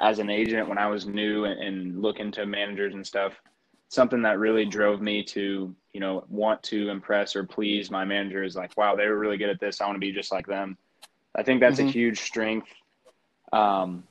as 0.00 0.18
an 0.18 0.30
agent 0.30 0.68
when 0.68 0.78
I 0.78 0.88
was 0.88 1.06
new 1.06 1.44
and, 1.44 1.60
and 1.60 2.02
looking 2.02 2.32
to 2.32 2.46
managers 2.46 2.94
and 2.94 3.06
stuff, 3.06 3.40
something 3.88 4.22
that 4.22 4.38
really 4.38 4.64
drove 4.64 5.00
me 5.00 5.22
to, 5.22 5.74
you 5.92 6.00
know, 6.00 6.24
want 6.28 6.62
to 6.64 6.88
impress 6.88 7.36
or 7.36 7.44
please 7.44 7.90
my 7.90 8.04
managers 8.04 8.56
like, 8.56 8.76
wow, 8.76 8.96
they 8.96 9.06
were 9.06 9.18
really 9.18 9.36
good 9.36 9.50
at 9.50 9.60
this. 9.60 9.80
I 9.80 9.86
want 9.86 9.96
to 9.96 10.00
be 10.00 10.12
just 10.12 10.32
like 10.32 10.46
them. 10.46 10.76
I 11.36 11.42
think 11.42 11.60
that's 11.60 11.78
mm-hmm. 11.78 11.88
a 11.88 11.92
huge 11.92 12.20
strength. 12.20 12.68
Um, 13.52 14.04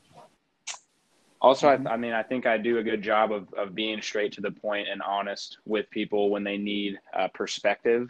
also, 1.41 1.67
mm-hmm. 1.67 1.87
I, 1.87 1.91
I, 1.91 1.97
mean, 1.97 2.13
I 2.13 2.21
think 2.21 2.45
I 2.45 2.57
do 2.57 2.77
a 2.77 2.83
good 2.83 3.01
job 3.01 3.31
of, 3.31 3.51
of 3.55 3.73
being 3.73 4.01
straight 4.01 4.31
to 4.33 4.41
the 4.41 4.51
point 4.51 4.87
and 4.87 5.01
honest 5.01 5.57
with 5.65 5.89
people 5.89 6.29
when 6.29 6.43
they 6.43 6.57
need 6.57 6.99
uh, 7.17 7.29
perspective. 7.33 8.09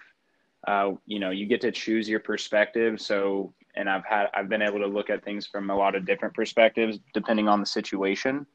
Uh, 0.67 0.91
you 1.05 1.19
know, 1.19 1.31
you 1.31 1.45
get 1.45 1.61
to 1.61 1.71
choose 1.71 2.09
your 2.09 2.19
perspective. 2.19 2.99
So, 2.99 3.53
and 3.75 3.89
I've 3.89 4.05
had, 4.05 4.27
I've 4.33 4.49
been 4.49 4.61
able 4.61 4.79
to 4.79 4.87
look 4.87 5.09
at 5.09 5.23
things 5.23 5.47
from 5.47 5.69
a 5.69 5.75
lot 5.75 5.95
of 5.95 6.05
different 6.05 6.33
perspectives 6.33 6.99
depending 7.13 7.47
on 7.47 7.61
the 7.61 7.65
situation. 7.65 8.45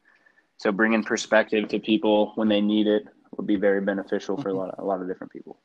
So, 0.57 0.71
bringing 0.71 1.03
perspective 1.03 1.67
to 1.69 1.79
people 1.79 2.33
when 2.35 2.47
they 2.47 2.61
need 2.61 2.85
it 2.85 3.05
would 3.35 3.47
be 3.47 3.55
very 3.55 3.81
beneficial 3.81 4.35
mm-hmm. 4.35 4.43
for 4.43 4.49
a 4.49 4.51
mm-hmm. 4.51 4.59
lot, 4.59 4.69
of, 4.75 4.79
a 4.79 4.87
lot 4.87 5.01
of 5.01 5.07
different 5.07 5.33
people. 5.33 5.57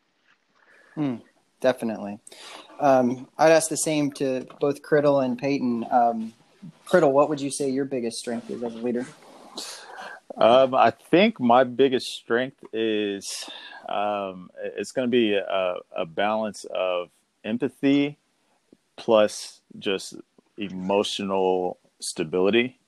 Mm, 0.96 1.20
definitely. 1.60 2.18
Um, 2.80 3.28
I'd 3.38 3.52
ask 3.52 3.68
the 3.68 3.76
same 3.76 4.10
to 4.12 4.46
both 4.58 4.82
Criddle 4.82 5.24
and 5.24 5.38
Peyton. 5.38 5.86
Um, 5.90 6.32
Criddle, 6.86 7.12
what 7.12 7.28
would 7.28 7.40
you 7.40 7.50
say 7.50 7.70
your 7.70 7.84
biggest 7.84 8.18
strength 8.18 8.50
is 8.50 8.62
as 8.62 8.74
a 8.74 8.78
leader? 8.78 9.06
Um, 10.36 10.74
I 10.74 10.90
think 10.90 11.38
my 11.40 11.64
biggest 11.64 12.12
strength 12.14 12.64
is 12.72 13.48
um, 13.88 14.50
it's 14.62 14.92
going 14.92 15.06
to 15.06 15.10
be 15.10 15.34
a, 15.34 15.76
a, 15.94 16.06
balance 16.06 16.64
of 16.72 17.10
empathy 17.44 18.16
plus 18.96 19.60
just 19.78 20.14
emotional 20.56 21.78
stability. 22.00 22.78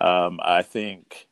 Um, 0.00 0.40
I 0.42 0.62
think 0.62 1.26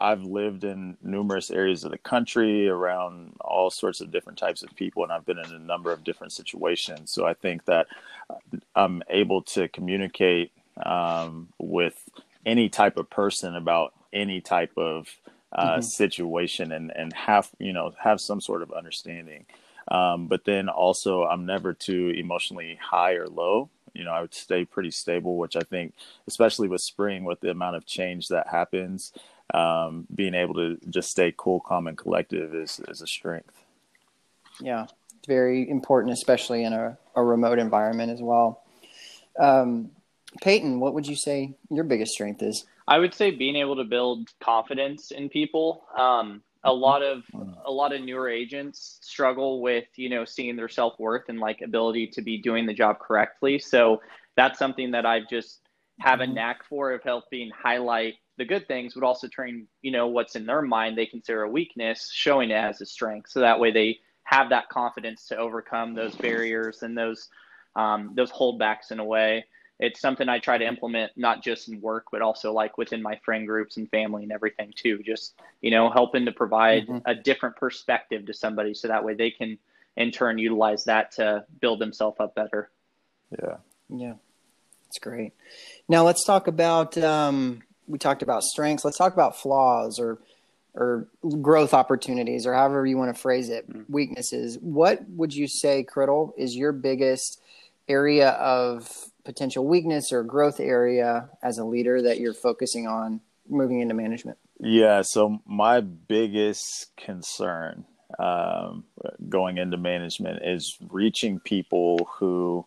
I've 0.00 0.22
lived 0.22 0.64
in 0.64 0.96
numerous 1.02 1.50
areas 1.50 1.84
of 1.84 1.92
the 1.92 1.98
country 1.98 2.68
around 2.68 3.34
all 3.40 3.70
sorts 3.70 4.00
of 4.00 4.10
different 4.10 4.38
types 4.38 4.62
of 4.62 4.74
people, 4.74 5.04
and 5.04 5.12
I've 5.12 5.26
been 5.26 5.38
in 5.38 5.52
a 5.52 5.58
number 5.58 5.92
of 5.92 6.02
different 6.02 6.32
situations. 6.32 7.12
So 7.12 7.26
I 7.26 7.34
think 7.34 7.64
that 7.66 7.86
I'm 8.74 9.02
able 9.08 9.42
to 9.42 9.68
communicate 9.68 10.50
um, 10.84 11.48
with 11.58 11.98
any 12.44 12.68
type 12.68 12.96
of 12.96 13.10
person 13.10 13.54
about 13.56 13.92
any 14.12 14.40
type 14.40 14.72
of 14.76 15.08
uh, 15.52 15.72
mm-hmm. 15.72 15.80
situation 15.82 16.72
and 16.72 16.90
and 16.94 17.12
have 17.12 17.50
you 17.58 17.72
know 17.72 17.92
have 17.98 18.20
some 18.20 18.40
sort 18.40 18.62
of 18.62 18.72
understanding. 18.72 19.46
Um, 19.88 20.26
but 20.26 20.44
then 20.44 20.68
also, 20.68 21.24
I'm 21.24 21.46
never 21.46 21.72
too 21.72 22.12
emotionally 22.16 22.78
high 22.82 23.14
or 23.14 23.28
low. 23.28 23.70
you 23.94 24.04
know, 24.04 24.10
I 24.10 24.20
would 24.20 24.34
stay 24.34 24.64
pretty 24.64 24.90
stable, 24.90 25.38
which 25.38 25.56
I 25.56 25.60
think, 25.60 25.94
especially 26.26 26.68
with 26.68 26.80
spring, 26.80 27.24
with 27.24 27.40
the 27.40 27.50
amount 27.50 27.76
of 27.76 27.86
change 27.86 28.28
that 28.28 28.48
happens, 28.48 29.12
um, 29.54 30.06
being 30.12 30.34
able 30.34 30.54
to 30.54 30.78
just 30.90 31.10
stay 31.10 31.32
cool, 31.36 31.60
calm, 31.60 31.86
and 31.86 31.96
collective 31.96 32.54
is 32.54 32.80
is 32.88 33.00
a 33.00 33.06
strength. 33.06 33.62
Yeah, 34.60 34.84
it's 35.16 35.26
very 35.26 35.68
important, 35.68 36.12
especially 36.12 36.64
in 36.64 36.72
a, 36.72 36.98
a 37.14 37.22
remote 37.22 37.58
environment 37.58 38.10
as 38.10 38.20
well. 38.20 38.62
Um, 39.38 39.90
Peyton, 40.42 40.80
what 40.80 40.94
would 40.94 41.06
you 41.06 41.16
say 41.16 41.54
your 41.70 41.84
biggest 41.84 42.12
strength 42.12 42.42
is? 42.42 42.64
I 42.88 42.98
would 42.98 43.14
say 43.14 43.30
being 43.30 43.56
able 43.56 43.76
to 43.76 43.84
build 43.84 44.28
confidence 44.40 45.10
in 45.10 45.28
people. 45.28 45.84
Um, 45.98 46.42
a 46.64 46.72
lot 46.72 47.02
of 47.02 47.22
a 47.64 47.70
lot 47.70 47.94
of 47.94 48.02
newer 48.02 48.28
agents 48.28 48.98
struggle 49.00 49.62
with 49.62 49.86
you 49.94 50.08
know 50.08 50.24
seeing 50.24 50.56
their 50.56 50.68
self 50.68 50.98
worth 50.98 51.28
and 51.28 51.38
like 51.38 51.62
ability 51.62 52.08
to 52.08 52.22
be 52.22 52.38
doing 52.38 52.66
the 52.66 52.74
job 52.74 52.98
correctly. 52.98 53.58
So 53.58 54.02
that's 54.36 54.58
something 54.58 54.90
that 54.90 55.06
I've 55.06 55.28
just 55.28 55.60
have 56.00 56.20
a 56.20 56.24
mm-hmm. 56.24 56.34
knack 56.34 56.64
for 56.68 56.92
of 56.92 57.02
helping 57.02 57.50
highlight 57.50 58.14
the 58.36 58.44
good 58.44 58.68
things, 58.68 58.94
but 58.94 59.04
also 59.04 59.28
turning 59.28 59.66
you 59.82 59.92
know 59.92 60.08
what's 60.08 60.36
in 60.36 60.44
their 60.44 60.62
mind 60.62 60.98
they 60.98 61.06
consider 61.06 61.42
a 61.42 61.50
weakness, 61.50 62.10
showing 62.12 62.50
it 62.50 62.54
as 62.54 62.80
a 62.80 62.86
strength. 62.86 63.30
So 63.30 63.40
that 63.40 63.60
way 63.60 63.70
they 63.70 64.00
have 64.24 64.50
that 64.50 64.68
confidence 64.68 65.26
to 65.28 65.36
overcome 65.36 65.94
those 65.94 66.16
barriers 66.16 66.82
and 66.82 66.98
those 66.98 67.28
um, 67.76 68.12
those 68.16 68.32
holdbacks 68.32 68.90
in 68.90 68.98
a 68.98 69.04
way 69.04 69.44
it's 69.78 70.00
something 70.00 70.28
I 70.28 70.38
try 70.38 70.56
to 70.56 70.66
implement 70.66 71.12
not 71.16 71.42
just 71.42 71.68
in 71.68 71.80
work, 71.80 72.06
but 72.10 72.22
also 72.22 72.52
like 72.52 72.78
within 72.78 73.02
my 73.02 73.16
friend 73.24 73.46
groups 73.46 73.76
and 73.76 73.88
family 73.90 74.22
and 74.22 74.32
everything 74.32 74.72
too. 74.74 75.02
Just, 75.04 75.34
you 75.60 75.70
know, 75.70 75.90
helping 75.90 76.24
to 76.24 76.32
provide 76.32 76.86
mm-hmm. 76.86 76.98
a 77.04 77.14
different 77.14 77.56
perspective 77.56 78.26
to 78.26 78.34
somebody 78.34 78.72
so 78.72 78.88
that 78.88 79.04
way 79.04 79.14
they 79.14 79.30
can 79.30 79.58
in 79.96 80.10
turn 80.10 80.38
utilize 80.38 80.84
that 80.84 81.12
to 81.12 81.44
build 81.60 81.78
themselves 81.78 82.18
up 82.20 82.34
better. 82.34 82.70
Yeah. 83.30 83.56
Yeah. 83.88 84.14
That's 84.84 84.98
great. 85.00 85.32
Now 85.88 86.04
let's 86.04 86.24
talk 86.24 86.46
about, 86.46 86.96
um, 86.98 87.62
we 87.86 87.98
talked 87.98 88.22
about 88.22 88.42
strengths. 88.42 88.84
Let's 88.84 88.98
talk 88.98 89.12
about 89.12 89.36
flaws 89.36 89.98
or, 89.98 90.18
or 90.74 91.06
growth 91.40 91.74
opportunities 91.74 92.46
or 92.46 92.54
however 92.54 92.86
you 92.86 92.96
want 92.96 93.14
to 93.14 93.20
phrase 93.20 93.50
it, 93.50 93.68
mm-hmm. 93.68 93.92
weaknesses. 93.92 94.58
What 94.60 95.06
would 95.08 95.34
you 95.34 95.48
say, 95.48 95.84
Criddle, 95.84 96.32
is 96.36 96.54
your 96.54 96.72
biggest 96.72 97.40
area 97.88 98.30
of 98.30 98.88
potential 99.26 99.66
weakness 99.66 100.12
or 100.12 100.22
growth 100.22 100.60
area 100.60 101.28
as 101.42 101.58
a 101.58 101.64
leader 101.64 102.00
that 102.00 102.18
you're 102.18 102.32
focusing 102.32 102.86
on 102.86 103.20
moving 103.48 103.80
into 103.80 103.92
management? 103.92 104.38
Yeah, 104.60 105.02
so 105.02 105.40
my 105.44 105.80
biggest 105.80 106.96
concern 106.96 107.84
um, 108.18 108.84
going 109.28 109.58
into 109.58 109.76
management 109.76 110.42
is 110.42 110.78
reaching 110.88 111.40
people 111.40 112.08
who 112.18 112.64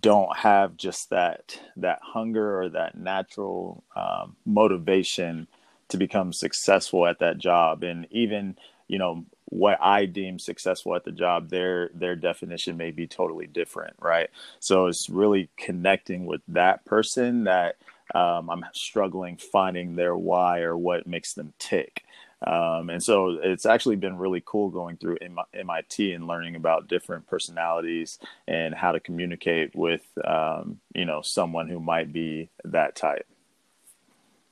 don't 0.00 0.34
have 0.36 0.76
just 0.76 1.10
that 1.10 1.60
that 1.76 1.98
hunger 2.02 2.60
or 2.62 2.68
that 2.68 2.96
natural 2.96 3.84
um, 3.94 4.36
motivation 4.46 5.46
to 5.88 5.96
become 5.96 6.32
successful 6.32 7.06
at 7.06 7.18
that 7.18 7.38
job 7.38 7.84
and 7.84 8.06
even 8.10 8.56
you 8.88 8.98
know 8.98 9.24
what 9.54 9.78
I 9.80 10.06
deem 10.06 10.40
successful 10.40 10.96
at 10.96 11.04
the 11.04 11.12
job, 11.12 11.48
their 11.48 11.88
their 11.94 12.16
definition 12.16 12.76
may 12.76 12.90
be 12.90 13.06
totally 13.06 13.46
different, 13.46 13.94
right? 14.00 14.28
So 14.58 14.86
it's 14.86 15.08
really 15.08 15.48
connecting 15.56 16.26
with 16.26 16.40
that 16.48 16.84
person 16.84 17.44
that 17.44 17.76
um, 18.16 18.50
I'm 18.50 18.64
struggling 18.72 19.36
finding 19.36 19.94
their 19.94 20.16
why 20.16 20.60
or 20.60 20.76
what 20.76 21.06
makes 21.06 21.34
them 21.34 21.52
tick. 21.60 22.02
Um, 22.44 22.90
and 22.90 23.02
so 23.02 23.38
it's 23.42 23.64
actually 23.64 23.96
been 23.96 24.18
really 24.18 24.42
cool 24.44 24.70
going 24.70 24.96
through 24.96 25.18
MIT 25.54 26.12
and 26.12 26.26
learning 26.26 26.56
about 26.56 26.88
different 26.88 27.26
personalities 27.28 28.18
and 28.48 28.74
how 28.74 28.90
to 28.92 29.00
communicate 29.00 29.74
with, 29.74 30.02
um, 30.24 30.80
you 30.94 31.04
know, 31.04 31.22
someone 31.22 31.68
who 31.68 31.80
might 31.80 32.12
be 32.12 32.50
that 32.64 32.96
type. 32.96 33.26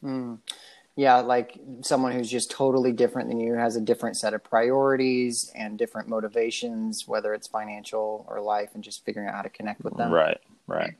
Mm 0.03 0.39
yeah, 0.97 1.17
like 1.21 1.59
someone 1.83 2.13
who's 2.13 2.31
just 2.31 2.51
totally 2.51 2.93
different 2.93 3.29
than 3.29 3.41
you 3.41 3.55
has 3.55 3.77
a 3.77 3.81
different 3.81 4.17
set 4.17 4.35
of 4.35 4.45
priorities 4.45 5.51
and 5.55 5.79
different 5.79 6.09
motivations, 6.09 7.05
whether 7.07 7.33
it's 7.33 7.49
financial 7.49 8.27
or 8.29 8.41
life, 8.41 8.71
and 8.75 8.85
just 8.85 9.05
figuring 9.05 9.29
out 9.29 9.35
how 9.35 9.43
to 9.43 9.49
connect 9.49 9.83
with 9.83 9.97
them. 9.97 10.13
Right, 10.13 10.39
right. 10.67 10.95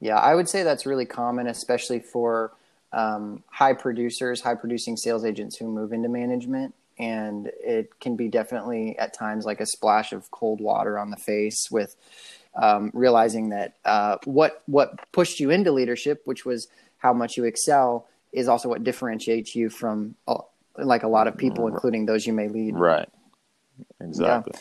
Yeah, 0.00 0.18
I 0.18 0.34
would 0.34 0.48
say 0.48 0.62
that's 0.62 0.84
really 0.84 1.06
common, 1.06 1.46
especially 1.46 2.00
for 2.00 2.52
um, 2.92 3.42
high 3.50 3.74
producers, 3.74 4.40
high 4.42 4.54
producing 4.54 4.96
sales 4.96 5.24
agents 5.24 5.56
who 5.56 5.66
move 5.66 5.92
into 5.92 6.08
management. 6.08 6.74
And 6.98 7.50
it 7.62 7.98
can 8.00 8.16
be 8.16 8.28
definitely 8.28 8.98
at 8.98 9.14
times 9.14 9.46
like 9.46 9.60
a 9.60 9.66
splash 9.66 10.12
of 10.12 10.30
cold 10.30 10.60
water 10.60 10.98
on 10.98 11.10
the 11.10 11.16
face 11.16 11.68
with 11.70 11.96
um, 12.54 12.90
realizing 12.92 13.50
that 13.50 13.76
uh, 13.84 14.18
what 14.24 14.62
what 14.66 15.10
pushed 15.12 15.40
you 15.40 15.50
into 15.50 15.72
leadership, 15.72 16.20
which 16.26 16.44
was 16.44 16.68
how 16.98 17.14
much 17.14 17.38
you 17.38 17.44
excel, 17.44 18.06
is 18.32 18.48
also 18.48 18.68
what 18.68 18.84
differentiates 18.84 19.54
you 19.54 19.68
from 19.68 20.14
uh, 20.28 20.38
like 20.78 21.02
a 21.02 21.08
lot 21.08 21.26
of 21.26 21.36
people, 21.36 21.66
including 21.66 22.06
those 22.06 22.26
you 22.26 22.32
may 22.32 22.48
lead. 22.48 22.74
Right. 22.74 23.08
Exactly. 24.00 24.52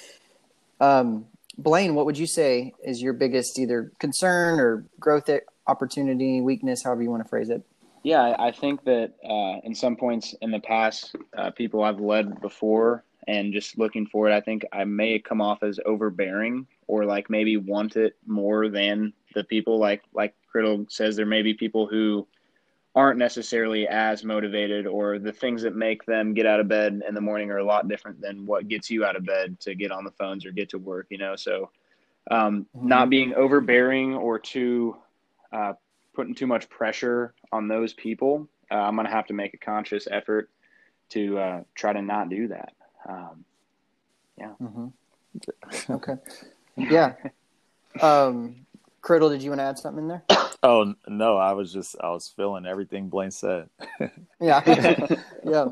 Yeah. 0.81 0.99
Um, 0.99 1.25
Blaine, 1.57 1.93
what 1.93 2.05
would 2.05 2.17
you 2.17 2.27
say 2.27 2.73
is 2.83 3.01
your 3.01 3.13
biggest 3.13 3.59
either 3.59 3.91
concern 3.99 4.59
or 4.59 4.85
growth 4.99 5.29
opportunity, 5.67 6.41
weakness, 6.41 6.83
however 6.83 7.03
you 7.03 7.09
want 7.09 7.23
to 7.23 7.29
phrase 7.29 7.49
it? 7.49 7.61
Yeah, 8.03 8.35
I 8.39 8.51
think 8.51 8.85
that 8.85 9.13
uh, 9.23 9.59
in 9.65 9.75
some 9.75 9.97
points 9.97 10.33
in 10.41 10.51
the 10.51 10.59
past, 10.59 11.15
uh, 11.37 11.51
people 11.51 11.83
I've 11.83 11.99
led 11.99 12.39
before, 12.39 13.03
and 13.27 13.51
just 13.51 13.77
looking 13.77 14.07
forward, 14.07 14.31
I 14.31 14.39
think 14.39 14.65
I 14.71 14.85
may 14.85 15.19
come 15.19 15.41
off 15.41 15.61
as 15.61 15.79
overbearing 15.85 16.65
or 16.87 17.05
like 17.05 17.29
maybe 17.29 17.57
want 17.57 17.97
it 17.97 18.15
more 18.25 18.69
than 18.69 19.13
the 19.35 19.43
people. 19.43 19.77
Like 19.77 20.01
like 20.13 20.33
Criddle 20.53 20.89
says, 20.89 21.15
there 21.15 21.25
may 21.25 21.41
be 21.41 21.53
people 21.53 21.87
who 21.87 22.25
aren't 22.95 23.19
necessarily 23.19 23.87
as 23.87 24.23
motivated 24.23 24.87
or 24.87 25.19
the 25.19 25.31
things 25.31 25.61
that 25.61 25.75
make 25.75 26.03
them 26.05 26.33
get 26.33 26.45
out 26.45 26.59
of 26.59 26.67
bed 26.67 27.01
in 27.07 27.13
the 27.13 27.21
morning 27.21 27.51
are 27.51 27.59
a 27.59 27.63
lot 27.63 27.87
different 27.87 28.19
than 28.19 28.45
what 28.45 28.67
gets 28.67 28.89
you 28.89 29.05
out 29.05 29.15
of 29.15 29.25
bed 29.25 29.59
to 29.59 29.75
get 29.75 29.91
on 29.91 30.03
the 30.03 30.11
phones 30.11 30.45
or 30.45 30.51
get 30.51 30.69
to 30.69 30.77
work 30.77 31.07
you 31.09 31.17
know? 31.17 31.35
So 31.35 31.69
um, 32.31 32.65
mm-hmm. 32.75 32.87
not 32.87 33.09
being 33.09 33.33
overbearing 33.35 34.15
or 34.15 34.39
too 34.39 34.97
uh, 35.51 35.73
putting 36.13 36.35
too 36.35 36.47
much 36.47 36.69
pressure 36.69 37.33
on 37.51 37.67
those 37.67 37.93
people 37.93 38.47
uh, 38.71 38.75
i'm 38.75 38.95
going 38.95 39.07
to 39.07 39.13
have 39.13 39.25
to 39.27 39.33
make 39.33 39.53
a 39.53 39.57
conscious 39.57 40.07
effort 40.11 40.49
to 41.09 41.37
uh, 41.37 41.63
try 41.75 41.93
to 41.93 42.01
not 42.01 42.29
do 42.29 42.47
that. 42.47 42.73
Um, 43.07 43.45
yeah. 44.37 44.53
Mm-hmm. 44.61 45.91
okay. 45.93 46.13
Yeah. 46.77 47.13
Um, 48.01 48.65
Criddle, 49.01 49.29
did 49.29 49.41
you 49.41 49.51
want 49.51 49.59
to 49.59 49.65
add 49.65 49.79
something 49.79 50.03
in 50.03 50.07
there? 50.07 50.23
Oh 50.61 50.93
no, 51.07 51.37
I 51.37 51.53
was 51.53 51.71
just 51.71 51.95
I 52.01 52.09
was 52.09 52.33
feeling 52.35 52.65
everything 52.65 53.07
Blaine 53.07 53.31
said. 53.31 53.69
yeah, 54.41 54.61
yeah. 55.45 55.67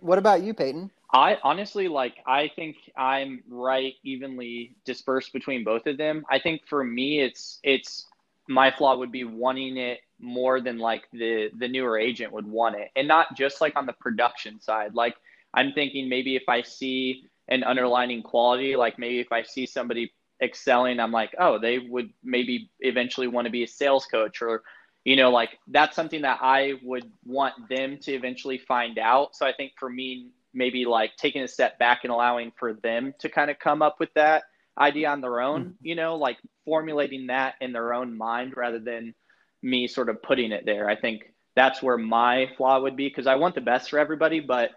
What 0.00 0.18
about 0.18 0.42
you, 0.42 0.54
Peyton? 0.54 0.90
I 1.12 1.38
honestly 1.44 1.86
like. 1.86 2.16
I 2.26 2.50
think 2.56 2.78
I'm 2.96 3.44
right 3.48 3.94
evenly 4.02 4.74
dispersed 4.84 5.32
between 5.32 5.62
both 5.62 5.86
of 5.86 5.98
them. 5.98 6.24
I 6.28 6.40
think 6.40 6.62
for 6.66 6.82
me, 6.82 7.20
it's 7.20 7.60
it's 7.62 8.08
my 8.48 8.72
flaw 8.72 8.96
would 8.96 9.12
be 9.12 9.22
wanting 9.22 9.76
it 9.76 10.00
more 10.18 10.60
than 10.60 10.78
like 10.78 11.04
the 11.12 11.50
the 11.56 11.68
newer 11.68 11.96
agent 11.96 12.32
would 12.32 12.46
want 12.46 12.74
it, 12.74 12.90
and 12.96 13.06
not 13.06 13.36
just 13.36 13.60
like 13.60 13.76
on 13.76 13.86
the 13.86 13.92
production 13.92 14.60
side. 14.60 14.96
Like 14.96 15.14
I'm 15.54 15.72
thinking 15.72 16.08
maybe 16.08 16.34
if 16.34 16.48
I 16.48 16.62
see 16.62 17.22
an 17.48 17.64
underlining 17.64 18.22
quality, 18.22 18.76
like 18.76 18.98
maybe 18.98 19.20
if 19.20 19.32
I 19.32 19.42
see 19.42 19.64
somebody 19.64 20.12
excelling, 20.42 21.00
I'm 21.00 21.12
like, 21.12 21.34
oh, 21.38 21.58
they 21.58 21.78
would 21.78 22.10
maybe 22.22 22.70
eventually 22.80 23.26
want 23.26 23.46
to 23.46 23.50
be 23.50 23.62
a 23.62 23.68
sales 23.68 24.06
coach 24.06 24.42
or, 24.42 24.62
you 25.04 25.16
know, 25.16 25.30
like 25.30 25.58
that's 25.68 25.96
something 25.96 26.22
that 26.22 26.38
I 26.42 26.74
would 26.82 27.10
want 27.24 27.54
them 27.68 27.98
to 28.02 28.12
eventually 28.12 28.58
find 28.58 28.98
out. 28.98 29.34
So 29.36 29.46
I 29.46 29.52
think 29.52 29.72
for 29.78 29.88
me, 29.88 30.30
maybe 30.54 30.84
like 30.84 31.16
taking 31.16 31.42
a 31.42 31.48
step 31.48 31.78
back 31.78 32.00
and 32.04 32.12
allowing 32.12 32.52
for 32.58 32.74
them 32.74 33.14
to 33.20 33.28
kind 33.28 33.50
of 33.50 33.58
come 33.58 33.82
up 33.82 34.00
with 34.00 34.12
that 34.14 34.44
idea 34.78 35.08
on 35.08 35.20
their 35.20 35.40
own, 35.40 35.64
mm-hmm. 35.64 35.86
you 35.86 35.94
know, 35.94 36.16
like 36.16 36.38
formulating 36.64 37.26
that 37.28 37.54
in 37.60 37.72
their 37.72 37.92
own 37.92 38.16
mind 38.16 38.56
rather 38.56 38.78
than 38.78 39.14
me 39.62 39.86
sort 39.86 40.08
of 40.08 40.22
putting 40.22 40.52
it 40.52 40.64
there. 40.64 40.88
I 40.88 40.96
think 40.96 41.32
that's 41.56 41.82
where 41.82 41.98
my 41.98 42.50
flaw 42.56 42.80
would 42.80 42.96
be 42.96 43.08
because 43.08 43.26
I 43.26 43.34
want 43.34 43.54
the 43.54 43.60
best 43.60 43.90
for 43.90 43.98
everybody, 43.98 44.40
but 44.40 44.70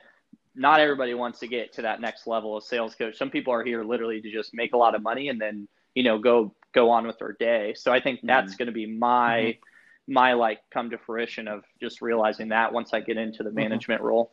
not 0.56 0.80
everybody 0.80 1.14
wants 1.14 1.40
to 1.40 1.48
get 1.48 1.74
to 1.74 1.84
that 1.84 2.02
next 2.02 2.28
level 2.28 2.58
of 2.58 2.64
sales 2.64 2.96
coach. 2.96 3.18
Some 3.18 3.30
people 3.30 3.54
are 3.54 3.64
here 3.64 3.84
literally 3.84 4.22
to 4.22 4.32
just 4.32 4.54
make 4.54 4.74
a 4.74 4.78
lot 4.78 4.96
of 4.96 5.02
money 5.02 5.30
and 5.30 5.40
then, 5.40 5.68
you 5.96 6.04
know, 6.04 6.20
go 6.20 6.54
go 6.74 6.90
on 6.90 7.08
with 7.08 7.20
their 7.20 7.34
day. 7.34 7.74
So 7.76 7.92
I 7.92 8.00
think 8.02 8.20
that's 8.24 8.54
mm-hmm. 8.54 8.58
going 8.58 8.66
to 8.68 8.74
be 8.74 8.86
my 8.86 9.58
mm-hmm. 9.58 10.14
my 10.14 10.34
like 10.34 10.60
come 10.72 10.90
to 10.90 10.98
fruition 10.98 11.48
of 11.48 11.64
just 11.80 12.02
realizing 12.02 12.50
that 12.50 12.74
once 12.74 12.94
I 12.94 13.00
get 13.00 13.18
into 13.18 13.44
the 13.44 13.50
mm-hmm. 13.50 13.60
management 13.60 14.00
mm-hmm. 14.02 14.08
role. 14.08 14.32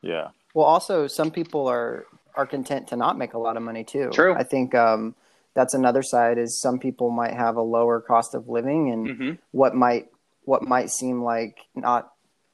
Yeah. 0.00 0.28
Well, 0.54 0.66
also 0.66 1.06
some 1.06 1.30
people 1.30 1.66
are 1.68 2.06
are 2.34 2.46
content 2.46 2.88
to 2.88 2.96
not 2.96 3.18
make 3.18 3.34
a 3.34 3.38
lot 3.38 3.56
of 3.56 3.62
money 3.62 3.84
too. 3.84 4.10
True. 4.12 4.34
I 4.34 4.42
think 4.42 4.74
um, 4.74 5.14
that's 5.54 5.74
another 5.74 6.02
side 6.02 6.38
is 6.38 6.60
some 6.60 6.78
people 6.78 7.10
might 7.10 7.34
have 7.34 7.56
a 7.56 7.62
lower 7.62 8.00
cost 8.00 8.34
of 8.34 8.48
living 8.48 8.90
and 8.90 9.06
mm-hmm. 9.06 9.32
what 9.52 9.74
might 9.74 10.08
what 10.44 10.62
might 10.62 10.90
seem 10.90 11.22
like 11.22 11.58
not 11.74 12.11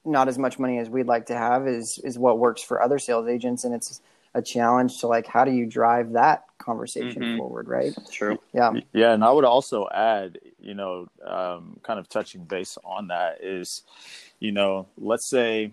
not 0.08 0.28
as 0.28 0.38
much 0.38 0.58
money 0.58 0.78
as 0.78 0.88
we'd 0.88 1.06
like 1.06 1.26
to 1.26 1.34
have 1.34 1.66
is 1.68 1.98
is 2.04 2.18
what 2.18 2.38
works 2.38 2.62
for 2.62 2.82
other 2.82 2.98
sales 2.98 3.28
agents 3.28 3.64
and 3.64 3.74
it's 3.74 4.00
a 4.34 4.42
challenge 4.42 4.98
to 5.00 5.06
like 5.06 5.26
how 5.26 5.44
do 5.44 5.50
you 5.50 5.66
drive 5.66 6.12
that 6.12 6.44
conversation 6.58 7.22
mm-hmm. 7.22 7.38
forward 7.38 7.66
right 7.66 7.96
true 8.12 8.38
yeah 8.52 8.72
yeah 8.92 9.12
and 9.12 9.24
i 9.24 9.30
would 9.30 9.44
also 9.44 9.88
add 9.92 10.38
you 10.68 10.74
know, 10.74 11.08
um, 11.24 11.78
kind 11.82 11.98
of 11.98 12.08
touching 12.08 12.44
base 12.44 12.76
on 12.84 13.08
that 13.08 13.42
is, 13.42 13.82
you 14.38 14.52
know, 14.52 14.86
let's 14.98 15.26
say 15.26 15.72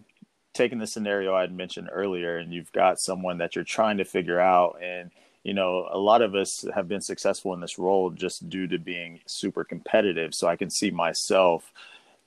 taking 0.54 0.80
the 0.80 0.88
scenario 0.88 1.36
I 1.36 1.42
had 1.42 1.54
mentioned 1.54 1.90
earlier, 1.92 2.38
and 2.38 2.54
you've 2.54 2.72
got 2.72 3.00
someone 3.00 3.40
that 3.40 3.56
you're 3.56 3.66
trying 3.66 3.98
to 3.98 4.06
figure 4.06 4.40
out, 4.40 4.80
and 4.82 5.12
you 5.44 5.54
know, 5.54 5.88
a 5.92 5.98
lot 5.98 6.22
of 6.22 6.34
us 6.34 6.66
have 6.74 6.88
been 6.88 7.02
successful 7.02 7.54
in 7.54 7.60
this 7.60 7.78
role 7.78 8.10
just 8.10 8.50
due 8.50 8.68
to 8.68 8.80
being 8.80 9.20
super 9.28 9.64
competitive. 9.64 10.34
So 10.34 10.48
I 10.48 10.56
can 10.56 10.70
see 10.70 10.90
myself 10.90 11.72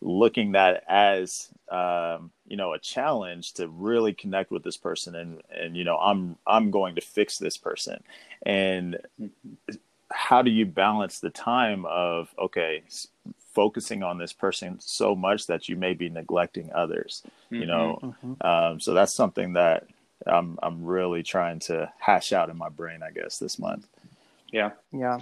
looking 0.01 0.53
that 0.53 0.85
as 0.89 1.49
um, 1.71 2.31
you 2.47 2.57
know 2.57 2.73
a 2.73 2.79
challenge 2.79 3.53
to 3.55 3.69
really 3.69 4.13
connect 4.13 4.51
with 4.51 4.63
this 4.63 4.77
person 4.77 5.15
and 5.15 5.43
and 5.51 5.77
you 5.77 5.85
know 5.85 5.97
i'm 5.99 6.37
i'm 6.47 6.71
going 6.71 6.95
to 6.95 7.01
fix 7.01 7.39
this 7.39 7.57
person. 7.57 8.03
And 8.45 8.99
how 10.11 10.43
do 10.43 10.51
you 10.51 10.65
balance 10.65 11.21
the 11.21 11.31
time 11.31 11.85
of 11.87 12.33
okay 12.39 12.83
focusing 13.55 14.03
on 14.03 14.19
this 14.19 14.33
person 14.33 14.79
so 14.81 15.15
much 15.15 15.49
that 15.49 15.69
you 15.69 15.77
may 15.77 15.93
be 15.93 16.09
neglecting 16.09 16.71
others 16.73 17.23
mm-hmm. 17.47 17.57
you 17.57 17.67
know? 17.67 17.99
Mm-hmm. 18.03 18.47
um, 18.47 18.81
so 18.81 18.95
that's 18.95 19.13
something 19.13 19.55
that 19.55 19.87
i'm 20.27 20.59
i'm 20.63 20.85
really 20.85 21.23
trying 21.23 21.59
to 21.59 21.91
hash 21.99 22.33
out 22.33 22.51
in 22.51 22.57
my 22.57 22.69
brain 22.69 23.03
i 23.03 23.11
guess 23.11 23.39
this 23.39 23.59
month. 23.59 23.87
Yeah. 24.51 24.71
Yeah 24.93 25.21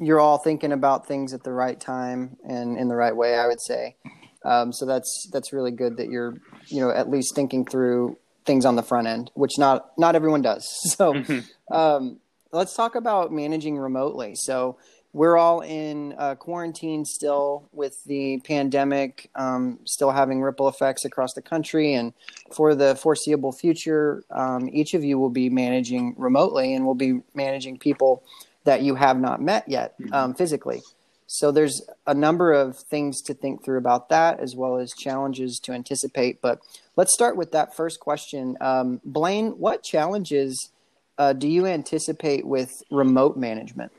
you're 0.00 0.20
all 0.20 0.38
thinking 0.38 0.72
about 0.72 1.06
things 1.06 1.32
at 1.32 1.42
the 1.42 1.52
right 1.52 1.80
time 1.80 2.36
and 2.48 2.78
in 2.78 2.88
the 2.88 2.96
right 2.96 3.16
way 3.16 3.36
i 3.36 3.46
would 3.46 3.60
say 3.60 3.96
um, 4.44 4.72
so 4.72 4.86
that's 4.86 5.28
that's 5.32 5.52
really 5.52 5.72
good 5.72 5.96
that 5.96 6.08
you're 6.08 6.34
you 6.66 6.80
know 6.80 6.90
at 6.90 7.10
least 7.10 7.34
thinking 7.34 7.64
through 7.64 8.16
things 8.44 8.64
on 8.64 8.76
the 8.76 8.82
front 8.82 9.06
end 9.06 9.30
which 9.34 9.58
not 9.58 9.90
not 9.98 10.14
everyone 10.14 10.42
does 10.42 10.66
so 10.96 11.14
mm-hmm. 11.14 11.40
um, 11.74 12.20
let's 12.56 12.74
talk 12.74 12.94
about 12.94 13.32
managing 13.32 13.76
remotely. 13.78 14.34
So 14.34 14.78
we're 15.12 15.36
all 15.36 15.60
in 15.60 16.14
uh, 16.18 16.34
quarantine 16.34 17.04
still 17.04 17.68
with 17.72 18.02
the 18.04 18.40
pandemic, 18.44 19.30
um, 19.34 19.78
still 19.84 20.10
having 20.10 20.42
ripple 20.42 20.68
effects 20.68 21.04
across 21.04 21.32
the 21.34 21.42
country. 21.42 21.94
And 21.94 22.12
for 22.52 22.74
the 22.74 22.96
foreseeable 22.96 23.52
future, 23.52 24.24
um, 24.30 24.68
each 24.72 24.94
of 24.94 25.04
you 25.04 25.18
will 25.18 25.30
be 25.30 25.48
managing 25.48 26.14
remotely 26.18 26.74
and 26.74 26.84
will 26.84 26.94
be 26.94 27.22
managing 27.34 27.78
people 27.78 28.24
that 28.66 28.82
you 28.82 28.94
have 28.96 29.18
not 29.18 29.40
met 29.40 29.64
yet 29.66 29.94
mm-hmm. 30.00 30.12
um, 30.12 30.34
physically. 30.34 30.82
So 31.26 31.50
there's 31.50 31.82
a 32.06 32.14
number 32.14 32.52
of 32.52 32.78
things 32.78 33.20
to 33.22 33.34
think 33.34 33.64
through 33.64 33.78
about 33.78 34.10
that, 34.10 34.38
as 34.38 34.54
well 34.54 34.76
as 34.76 34.92
challenges 34.92 35.58
to 35.64 35.72
anticipate. 35.72 36.40
But 36.40 36.60
let's 36.94 37.12
start 37.12 37.36
with 37.36 37.50
that 37.52 37.74
first 37.74 37.98
question. 37.98 38.56
Um, 38.60 39.00
Blaine, 39.04 39.50
what 39.52 39.82
challenges 39.82 40.70
uh, 41.18 41.32
do 41.32 41.48
you 41.48 41.66
anticipate 41.66 42.46
with 42.46 42.70
remote 42.90 43.36
management? 43.36 43.90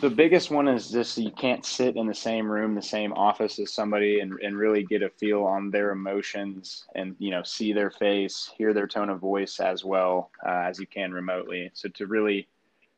The 0.00 0.10
biggest 0.10 0.52
one 0.52 0.68
is 0.68 0.90
just 0.90 1.18
you 1.18 1.32
can't 1.32 1.66
sit 1.66 1.96
in 1.96 2.06
the 2.06 2.14
same 2.14 2.50
room, 2.50 2.76
the 2.76 2.82
same 2.82 3.12
office 3.14 3.58
as 3.58 3.72
somebody, 3.72 4.20
and, 4.20 4.38
and 4.40 4.56
really 4.56 4.84
get 4.84 5.02
a 5.02 5.08
feel 5.08 5.42
on 5.42 5.70
their 5.70 5.90
emotions 5.90 6.86
and 6.94 7.16
you 7.18 7.32
know 7.32 7.42
see 7.42 7.72
their 7.72 7.90
face, 7.90 8.48
hear 8.56 8.72
their 8.72 8.86
tone 8.86 9.10
of 9.10 9.18
voice 9.18 9.58
as 9.58 9.84
well 9.84 10.30
uh, 10.46 10.66
as 10.68 10.78
you 10.78 10.86
can 10.86 11.12
remotely. 11.12 11.70
So 11.74 11.88
to 11.88 12.06
really 12.06 12.46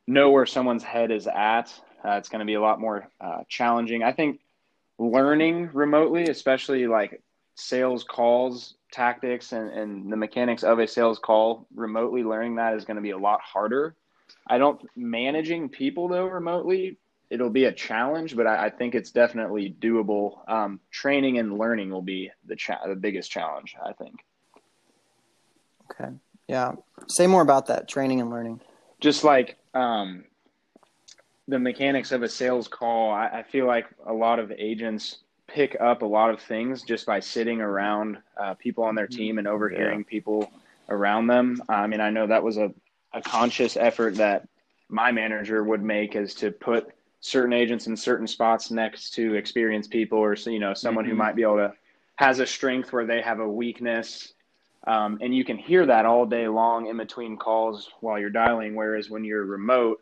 know 0.07 0.31
where 0.31 0.47
someone's 0.47 0.83
head 0.83 1.11
is 1.11 1.27
at, 1.27 1.73
uh, 2.05 2.13
it's 2.13 2.29
going 2.29 2.41
to 2.41 2.45
be 2.45 2.55
a 2.55 2.61
lot 2.61 2.81
more 2.81 3.09
uh, 3.21 3.43
challenging. 3.49 4.03
I 4.03 4.13
think 4.13 4.41
learning 4.99 5.71
remotely, 5.73 6.25
especially 6.25 6.87
like 6.87 7.23
sales 7.55 8.05
calls 8.05 8.75
tactics 8.93 9.53
and, 9.53 9.71
and 9.71 10.13
the 10.13 10.17
mechanics 10.17 10.63
of 10.63 10.79
a 10.79 10.87
sales 10.87 11.19
call 11.19 11.67
remotely 11.75 12.23
learning 12.23 12.57
that 12.57 12.75
is 12.75 12.85
going 12.85 12.97
to 12.97 13.03
be 13.03 13.11
a 13.11 13.19
lot 13.19 13.41
harder. 13.41 13.97
I 14.47 14.59
don't 14.59 14.81
managing 14.97 15.69
people 15.69 16.09
though 16.09 16.27
remotely 16.27 16.99
it'll 17.31 17.51
be 17.51 17.65
a 17.65 17.73
challenge 17.73 18.37
but 18.37 18.47
i, 18.47 18.67
I 18.67 18.71
think 18.71 18.95
it's 18.95 19.11
definitely 19.11 19.75
doable. 19.81 20.49
Um, 20.49 20.81
training 20.91 21.39
and 21.39 21.59
learning 21.59 21.91
will 21.91 22.03
be 22.03 22.31
the 22.47 22.55
cha- 22.55 22.87
the 22.87 22.95
biggest 22.95 23.31
challenge 23.31 23.75
i 23.85 23.93
think. 23.93 24.17
Okay. 25.91 26.11
Yeah. 26.49 26.73
Say 27.09 27.27
more 27.27 27.43
about 27.43 27.67
that 27.67 27.89
training 27.89 28.21
and 28.21 28.31
learning 28.31 28.61
just 29.05 29.23
like 29.23 29.59
um, 29.75 30.25
the 31.47 31.59
mechanics 31.59 32.11
of 32.11 32.23
a 32.23 32.29
sales 32.29 32.67
call 32.67 33.11
I, 33.11 33.27
I 33.27 33.43
feel 33.43 33.67
like 33.67 33.87
a 34.07 34.13
lot 34.13 34.39
of 34.39 34.51
agents 34.53 35.19
pick 35.47 35.77
up 35.79 36.01
a 36.01 36.07
lot 36.07 36.31
of 36.31 36.41
things 36.41 36.83
just 36.83 37.05
by 37.05 37.21
sitting 37.21 37.61
around 37.61 38.17
uh, 38.41 38.55
people 38.55 38.83
on 38.83 38.95
their 38.95 39.07
team 39.07 39.37
and 39.37 39.47
overhearing 39.47 40.01
yeah. 40.01 40.09
people 40.09 40.51
around 40.89 41.27
them. 41.27 41.63
I 41.69 41.87
mean, 41.87 42.01
I 42.01 42.09
know 42.09 42.27
that 42.27 42.43
was 42.43 42.57
a, 42.57 42.73
a 43.13 43.21
conscious 43.21 43.77
effort 43.77 44.15
that 44.15 44.49
my 44.89 45.13
manager 45.13 45.63
would 45.63 45.83
make 45.83 46.17
is 46.17 46.35
to 46.37 46.51
put 46.51 46.89
certain 47.21 47.53
agents 47.53 47.87
in 47.87 47.97
certain 47.99 48.27
spots 48.27 48.71
next 48.71 49.11
to 49.15 49.35
experienced 49.35 49.91
people 49.91 50.19
or 50.19 50.35
you 50.35 50.59
know 50.59 50.73
someone 50.73 51.05
mm-hmm. 51.05 51.13
who 51.13 51.17
might 51.17 51.37
be 51.37 51.43
able 51.43 51.57
to 51.57 51.73
has 52.17 52.39
a 52.39 52.47
strength 52.47 52.93
where 52.93 53.05
they 53.07 53.21
have 53.21 53.41
a 53.41 53.49
weakness 53.49 54.34
um, 54.87 55.19
and 55.21 55.35
you 55.35 55.45
can 55.45 55.57
hear 55.57 55.87
that 55.87 56.07
all 56.07 56.27
day 56.27 56.49
long 56.49 56.87
in 56.87 56.97
between 56.97 57.37
calls 57.37 57.91
while 58.01 58.19
you're 58.19 58.31
dialing 58.31 58.75
whereas 58.75 59.11
when 59.11 59.25
you're 59.25 59.45
remote 59.45 60.01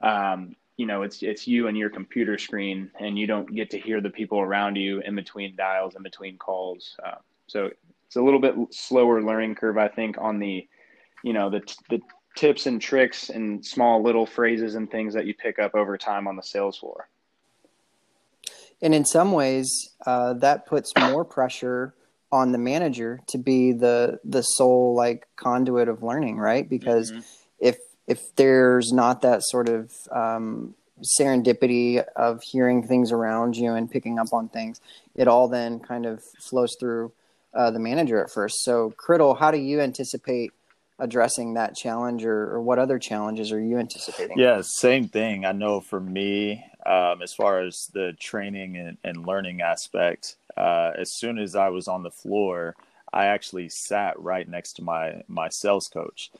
um, 0.00 0.54
you 0.76 0.86
know 0.86 1.02
it's 1.02 1.22
it's 1.22 1.46
you 1.46 1.68
and 1.68 1.76
your 1.76 1.90
computer 1.90 2.38
screen 2.38 2.90
and 3.00 3.18
you 3.18 3.26
don't 3.26 3.54
get 3.54 3.70
to 3.70 3.78
hear 3.78 4.00
the 4.00 4.10
people 4.10 4.40
around 4.40 4.76
you 4.76 5.00
in 5.00 5.14
between 5.14 5.56
dials 5.56 5.96
in 5.96 6.02
between 6.02 6.38
calls. 6.38 6.96
Uh, 7.04 7.16
so 7.46 7.70
it's 8.06 8.16
a 8.16 8.22
little 8.22 8.40
bit 8.40 8.54
slower 8.70 9.22
learning 9.22 9.54
curve 9.54 9.76
i 9.76 9.88
think 9.88 10.16
on 10.18 10.38
the 10.38 10.66
you 11.22 11.32
know 11.32 11.50
the 11.50 11.60
the 11.90 12.00
tips 12.38 12.66
and 12.66 12.80
tricks 12.80 13.30
and 13.30 13.64
small 13.66 14.00
little 14.00 14.24
phrases 14.24 14.76
and 14.76 14.88
things 14.88 15.12
that 15.12 15.26
you 15.26 15.34
pick 15.34 15.58
up 15.58 15.74
over 15.74 15.98
time 15.98 16.28
on 16.28 16.36
the 16.36 16.42
sales 16.42 16.78
floor. 16.78 17.08
And 18.80 18.94
in 18.94 19.04
some 19.04 19.32
ways 19.32 19.68
uh, 20.06 20.34
that 20.34 20.64
puts 20.64 20.92
more 20.96 21.24
pressure 21.24 21.94
on 22.30 22.52
the 22.52 22.58
manager 22.58 23.20
to 23.26 23.38
be 23.38 23.72
the 23.72 24.20
the 24.24 24.42
sole 24.42 24.94
like 24.94 25.26
conduit 25.36 25.88
of 25.88 26.02
learning 26.02 26.36
right 26.36 26.68
because 26.68 27.10
mm-hmm. 27.10 27.20
if 27.58 27.76
if 28.06 28.34
there's 28.36 28.92
not 28.92 29.22
that 29.22 29.42
sort 29.42 29.68
of 29.68 29.92
um, 30.10 30.74
serendipity 31.18 32.02
of 32.16 32.40
hearing 32.42 32.86
things 32.86 33.12
around 33.12 33.56
you 33.56 33.74
and 33.74 33.90
picking 33.90 34.18
up 34.18 34.32
on 34.32 34.48
things, 34.48 34.80
it 35.14 35.28
all 35.28 35.48
then 35.48 35.78
kind 35.78 36.06
of 36.06 36.22
flows 36.40 36.76
through 36.80 37.12
uh, 37.54 37.70
the 37.70 37.78
manager 37.78 38.22
at 38.22 38.30
first. 38.30 38.62
So, 38.62 38.94
Criddle, 38.96 39.38
how 39.38 39.50
do 39.50 39.58
you 39.58 39.80
anticipate 39.80 40.52
addressing 40.98 41.54
that 41.54 41.76
challenge, 41.76 42.24
or, 42.24 42.54
or, 42.54 42.60
what 42.60 42.78
other 42.78 42.98
challenges 42.98 43.52
are 43.52 43.60
you 43.60 43.78
anticipating? 43.78 44.38
Yeah, 44.38 44.60
same 44.62 45.08
thing. 45.08 45.44
I 45.44 45.52
know 45.52 45.80
for 45.80 46.00
me, 46.00 46.64
um, 46.84 47.22
as 47.22 47.32
far 47.32 47.60
as 47.60 47.88
the 47.94 48.14
training 48.18 48.76
and, 48.76 48.98
and 49.04 49.26
learning 49.26 49.60
aspect, 49.60 50.36
uh, 50.56 50.92
as 50.98 51.12
soon 51.12 51.38
as 51.38 51.54
I 51.54 51.68
was 51.68 51.86
on 51.86 52.02
the 52.02 52.10
floor, 52.10 52.74
I 53.12 53.26
actually 53.26 53.68
sat 53.68 54.18
right 54.18 54.48
next 54.48 54.74
to 54.74 54.82
my 54.82 55.22
my 55.28 55.48
sales 55.48 55.88
coach. 55.88 56.30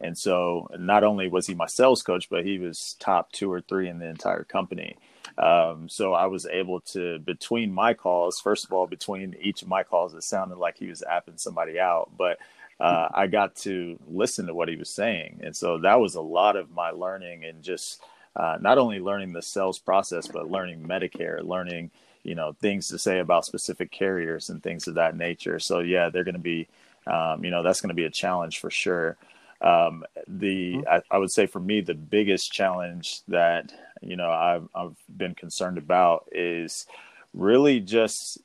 And 0.00 0.18
so 0.18 0.68
not 0.78 1.04
only 1.04 1.28
was 1.28 1.46
he 1.46 1.54
my 1.54 1.66
sales 1.66 2.02
coach, 2.02 2.28
but 2.28 2.44
he 2.44 2.58
was 2.58 2.96
top 2.98 3.30
two 3.32 3.50
or 3.50 3.60
three 3.60 3.88
in 3.88 3.98
the 3.98 4.08
entire 4.08 4.42
company. 4.42 4.96
Um, 5.38 5.88
so 5.88 6.12
I 6.12 6.26
was 6.26 6.44
able 6.46 6.80
to, 6.80 7.18
between 7.20 7.72
my 7.72 7.94
calls, 7.94 8.40
first 8.40 8.64
of 8.64 8.72
all, 8.72 8.86
between 8.86 9.36
each 9.40 9.62
of 9.62 9.68
my 9.68 9.82
calls, 9.82 10.12
it 10.14 10.24
sounded 10.24 10.58
like 10.58 10.76
he 10.76 10.88
was 10.88 11.02
apping 11.08 11.40
somebody 11.40 11.78
out, 11.80 12.10
but 12.18 12.38
uh, 12.80 13.08
I 13.12 13.26
got 13.26 13.56
to 13.56 13.98
listen 14.06 14.46
to 14.46 14.54
what 14.54 14.68
he 14.68 14.76
was 14.76 14.90
saying. 14.90 15.40
And 15.42 15.54
so 15.54 15.78
that 15.78 16.00
was 16.00 16.14
a 16.14 16.20
lot 16.20 16.56
of 16.56 16.70
my 16.70 16.90
learning 16.90 17.44
and 17.44 17.62
just 17.62 18.02
uh, 18.34 18.58
not 18.60 18.78
only 18.78 18.98
learning 18.98 19.32
the 19.32 19.42
sales 19.42 19.78
process, 19.78 20.26
but 20.26 20.50
learning 20.50 20.82
Medicare, 20.82 21.46
learning, 21.46 21.90
you 22.22 22.34
know, 22.34 22.56
things 22.60 22.88
to 22.88 22.98
say 22.98 23.18
about 23.18 23.44
specific 23.44 23.90
carriers 23.90 24.48
and 24.48 24.62
things 24.62 24.88
of 24.88 24.94
that 24.94 25.16
nature. 25.16 25.58
So 25.58 25.80
yeah, 25.80 26.08
they're 26.08 26.24
going 26.24 26.34
to 26.34 26.40
be, 26.40 26.68
um, 27.06 27.44
you 27.44 27.50
know, 27.50 27.62
that's 27.62 27.80
going 27.80 27.88
to 27.88 27.94
be 27.94 28.04
a 28.04 28.10
challenge 28.10 28.58
for 28.58 28.70
sure. 28.70 29.16
Um, 29.60 30.04
the 30.26 30.74
mm-hmm. 30.74 30.88
I, 30.88 31.02
I, 31.08 31.18
would 31.18 31.30
say 31.30 31.46
for 31.46 31.60
me 31.60 31.80
the 31.82 31.94
biggest 31.94 32.52
challenge 32.52 33.22
that 33.28 33.72
you 34.00 34.16
know 34.16 34.28
I've, 34.28 34.68
I've 34.74 34.96
been 35.16 35.36
concerned 35.36 35.78
about 35.78 36.28
is 36.32 36.86
really 37.32 37.78
just 37.78 38.38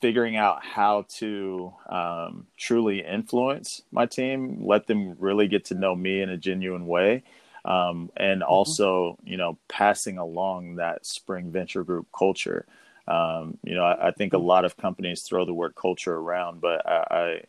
figuring 0.00 0.36
out 0.36 0.64
how 0.64 1.04
to 1.16 1.72
um, 1.88 2.46
truly 2.56 3.04
influence 3.04 3.82
my 3.92 4.06
team, 4.06 4.64
let 4.64 4.86
them 4.86 5.16
really 5.18 5.48
get 5.48 5.66
to 5.66 5.74
know 5.74 5.94
me 5.94 6.22
in 6.22 6.30
a 6.30 6.36
genuine 6.36 6.86
way, 6.86 7.22
um, 7.64 8.10
and 8.16 8.42
mm-hmm. 8.42 8.50
also 8.50 9.18
you 9.24 9.36
know 9.36 9.58
passing 9.68 10.18
along 10.18 10.76
that 10.76 11.06
Spring 11.06 11.50
Venture 11.50 11.84
Group 11.84 12.06
culture. 12.16 12.66
Um, 13.08 13.58
you 13.64 13.74
know, 13.74 13.82
I, 13.82 14.08
I, 14.08 14.10
think 14.12 14.32
a 14.32 14.36
mm-hmm. 14.36 14.46
lot 14.46 14.64
of 14.64 14.76
companies 14.76 15.22
throw 15.22 15.44
the 15.44 15.54
word 15.54 15.74
culture 15.74 16.14
around, 16.14 16.60
but 16.60 16.86
I, 16.86 17.04
I 17.10 17.40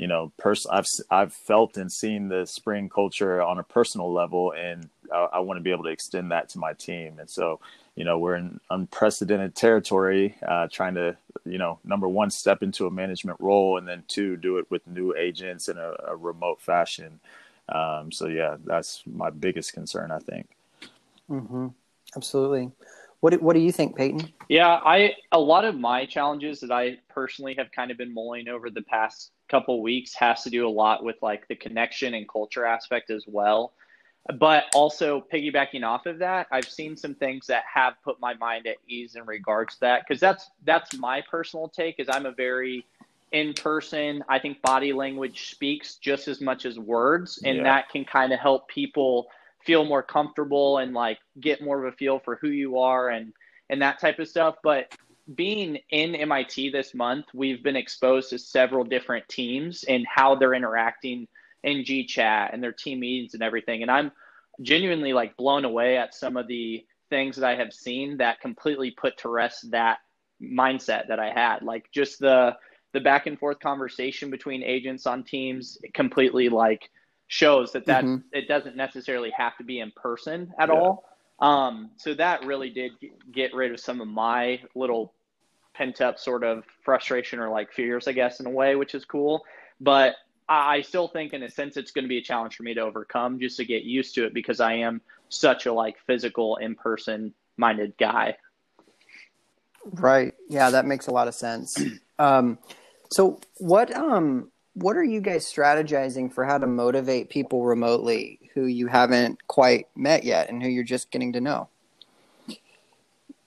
you 0.00 0.06
know, 0.06 0.32
pers- 0.38 0.66
I've 0.66 0.86
I've 1.10 1.34
felt 1.34 1.76
and 1.76 1.92
seen 1.92 2.28
the 2.28 2.46
spring 2.46 2.88
culture 2.88 3.42
on 3.42 3.58
a 3.58 3.62
personal 3.62 4.10
level, 4.10 4.52
and 4.52 4.88
I, 5.12 5.28
I 5.34 5.38
want 5.40 5.58
to 5.58 5.62
be 5.62 5.72
able 5.72 5.84
to 5.84 5.90
extend 5.90 6.32
that 6.32 6.48
to 6.50 6.58
my 6.58 6.72
team. 6.72 7.18
And 7.18 7.28
so, 7.28 7.60
you 7.96 8.04
know, 8.04 8.18
we're 8.18 8.36
in 8.36 8.60
unprecedented 8.70 9.54
territory, 9.54 10.36
uh, 10.46 10.68
trying 10.70 10.94
to, 10.94 11.16
you 11.44 11.58
know, 11.58 11.78
number 11.84 12.08
one, 12.08 12.30
step 12.30 12.62
into 12.62 12.86
a 12.86 12.90
management 12.90 13.38
role, 13.40 13.78
and 13.78 13.86
then 13.86 14.04
two, 14.08 14.36
do 14.36 14.58
it 14.58 14.70
with 14.70 14.86
new 14.86 15.14
agents 15.14 15.68
in 15.68 15.76
a, 15.76 15.94
a 16.08 16.16
remote 16.16 16.60
fashion. 16.60 17.20
Um, 17.68 18.10
so 18.10 18.26
yeah, 18.26 18.56
that's 18.64 19.02
my 19.06 19.30
biggest 19.30 19.72
concern, 19.72 20.10
I 20.10 20.18
think. 20.18 20.48
Mm-hmm. 21.28 21.68
Absolutely. 22.16 22.70
What 23.20 23.40
What 23.42 23.54
do 23.54 23.60
you 23.60 23.70
think, 23.70 23.96
Peyton? 23.96 24.32
Yeah, 24.48 24.80
I 24.84 25.14
a 25.30 25.38
lot 25.38 25.64
of 25.64 25.78
my 25.78 26.06
challenges 26.06 26.60
that 26.60 26.72
I 26.72 26.98
personally 27.08 27.54
have 27.58 27.70
kind 27.70 27.90
of 27.90 27.98
been 27.98 28.12
mulling 28.12 28.48
over 28.48 28.70
the 28.70 28.82
past 28.82 29.30
couple 29.50 29.82
weeks 29.82 30.14
has 30.14 30.42
to 30.44 30.50
do 30.50 30.66
a 30.66 30.70
lot 30.70 31.04
with 31.04 31.16
like 31.22 31.46
the 31.48 31.56
connection 31.56 32.14
and 32.14 32.28
culture 32.28 32.64
aspect 32.64 33.10
as 33.10 33.24
well. 33.26 33.72
But 34.38 34.64
also 34.74 35.24
piggybacking 35.32 35.82
off 35.82 36.06
of 36.06 36.18
that, 36.18 36.46
I've 36.52 36.68
seen 36.68 36.96
some 36.96 37.14
things 37.14 37.46
that 37.46 37.64
have 37.72 37.94
put 38.04 38.20
my 38.20 38.34
mind 38.34 38.66
at 38.66 38.76
ease 38.86 39.16
in 39.16 39.24
regards 39.24 39.74
to 39.74 39.80
that 39.80 40.04
because 40.06 40.20
that's 40.20 40.50
that's 40.64 40.96
my 40.98 41.22
personal 41.28 41.68
take. 41.68 41.98
Is 41.98 42.08
I'm 42.08 42.26
a 42.26 42.32
very 42.32 42.84
in 43.32 43.54
person. 43.54 44.22
I 44.28 44.38
think 44.38 44.60
body 44.62 44.92
language 44.92 45.50
speaks 45.50 45.96
just 45.96 46.28
as 46.28 46.40
much 46.40 46.66
as 46.66 46.78
words, 46.78 47.40
and 47.44 47.58
yeah. 47.58 47.62
that 47.64 47.88
can 47.88 48.04
kind 48.04 48.32
of 48.32 48.38
help 48.38 48.68
people 48.68 49.28
feel 49.64 49.84
more 49.84 50.02
comfortable 50.02 50.78
and 50.78 50.94
like 50.94 51.18
get 51.40 51.62
more 51.62 51.84
of 51.84 51.92
a 51.92 51.96
feel 51.96 52.18
for 52.18 52.36
who 52.36 52.48
you 52.48 52.78
are 52.78 53.10
and 53.10 53.32
and 53.68 53.80
that 53.82 54.00
type 54.00 54.18
of 54.18 54.28
stuff. 54.28 54.56
But 54.62 54.94
being 55.34 55.78
in 55.90 56.14
MIT 56.14 56.70
this 56.70 56.94
month, 56.94 57.26
we've 57.34 57.62
been 57.62 57.76
exposed 57.76 58.30
to 58.30 58.38
several 58.38 58.84
different 58.84 59.28
teams 59.28 59.84
and 59.84 60.06
how 60.06 60.34
they're 60.34 60.54
interacting 60.54 61.28
in 61.62 61.84
G 61.84 62.06
chat 62.06 62.50
and 62.52 62.62
their 62.62 62.72
team 62.72 63.00
meetings 63.00 63.34
and 63.34 63.42
everything. 63.42 63.82
And 63.82 63.90
I'm 63.90 64.12
genuinely 64.62 65.12
like 65.12 65.36
blown 65.36 65.64
away 65.64 65.96
at 65.96 66.14
some 66.14 66.36
of 66.36 66.46
the 66.46 66.84
things 67.08 67.36
that 67.36 67.46
I 67.46 67.56
have 67.56 67.72
seen 67.72 68.18
that 68.18 68.40
completely 68.40 68.90
put 68.90 69.18
to 69.18 69.28
rest 69.28 69.70
that 69.70 69.98
mindset 70.40 71.08
that 71.08 71.18
I 71.18 71.30
had. 71.30 71.62
Like 71.62 71.90
just 71.92 72.18
the 72.18 72.56
the 72.92 73.00
back 73.00 73.26
and 73.26 73.38
forth 73.38 73.60
conversation 73.60 74.30
between 74.30 74.62
agents 74.62 75.06
on 75.06 75.22
teams 75.22 75.78
completely 75.94 76.48
like 76.48 76.90
shows 77.28 77.72
that 77.72 77.86
that 77.86 78.04
mm-hmm. 78.04 78.26
it 78.32 78.48
doesn't 78.48 78.76
necessarily 78.76 79.30
have 79.30 79.56
to 79.58 79.64
be 79.64 79.80
in 79.80 79.92
person 79.92 80.52
at 80.58 80.68
yeah. 80.68 80.74
all. 80.74 81.04
Um, 81.38 81.90
so 81.96 82.14
that 82.14 82.44
really 82.44 82.70
did 82.70 82.92
get 83.32 83.54
rid 83.54 83.72
of 83.72 83.80
some 83.80 84.00
of 84.00 84.08
my 84.08 84.60
little 84.74 85.14
pent 85.74 86.00
up 86.00 86.18
sort 86.18 86.44
of 86.44 86.64
frustration 86.84 87.38
or 87.38 87.48
like 87.48 87.72
fears, 87.72 88.08
I 88.08 88.12
guess, 88.12 88.40
in 88.40 88.46
a 88.46 88.50
way, 88.50 88.74
which 88.74 88.94
is 88.94 89.04
cool. 89.04 89.44
But 89.80 90.16
I 90.50 90.82
still 90.82 91.06
think, 91.06 91.32
in 91.32 91.44
a 91.44 91.50
sense, 91.50 91.76
it's 91.76 91.92
going 91.92 92.04
to 92.04 92.08
be 92.08 92.18
a 92.18 92.22
challenge 92.22 92.56
for 92.56 92.64
me 92.64 92.74
to 92.74 92.80
overcome 92.80 93.38
just 93.38 93.56
to 93.58 93.64
get 93.64 93.84
used 93.84 94.14
to 94.16 94.24
it 94.26 94.34
because 94.34 94.60
I 94.60 94.74
am 94.74 95.00
such 95.28 95.66
a 95.66 95.72
like 95.72 95.96
physical, 96.06 96.56
in 96.56 96.74
person 96.74 97.32
minded 97.56 97.94
guy. 97.98 98.36
Right. 99.84 100.34
Yeah, 100.48 100.70
that 100.70 100.86
makes 100.86 101.06
a 101.06 101.12
lot 101.12 101.28
of 101.28 101.34
sense. 101.34 101.80
Um, 102.20 102.58
so, 103.10 103.40
what 103.56 103.96
um, 103.96 104.52
what 104.74 104.94
are 104.94 105.02
you 105.02 105.22
guys 105.22 105.50
strategizing 105.50 106.30
for 106.30 106.44
how 106.44 106.58
to 106.58 106.66
motivate 106.66 107.30
people 107.30 107.64
remotely 107.64 108.50
who 108.54 108.66
you 108.66 108.88
haven't 108.88 109.46
quite 109.46 109.88
met 109.96 110.22
yet 110.22 110.50
and 110.50 110.62
who 110.62 110.68
you're 110.68 110.84
just 110.84 111.10
getting 111.10 111.32
to 111.32 111.40
know? 111.40 111.68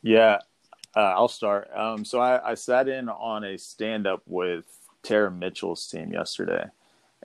Yeah, 0.02 0.40
uh, 0.96 1.00
I'll 1.00 1.28
start. 1.28 1.70
Um, 1.76 2.04
so 2.04 2.20
I, 2.20 2.52
I, 2.52 2.54
sat 2.56 2.90
in 2.90 3.10
on 3.10 3.44
a 3.44 3.58
stand 3.58 4.06
up 4.06 4.22
with 4.26 4.66
Tara 5.02 5.32
Mitchell's 5.32 5.88
team 5.88 6.12
yesterday, 6.12 6.66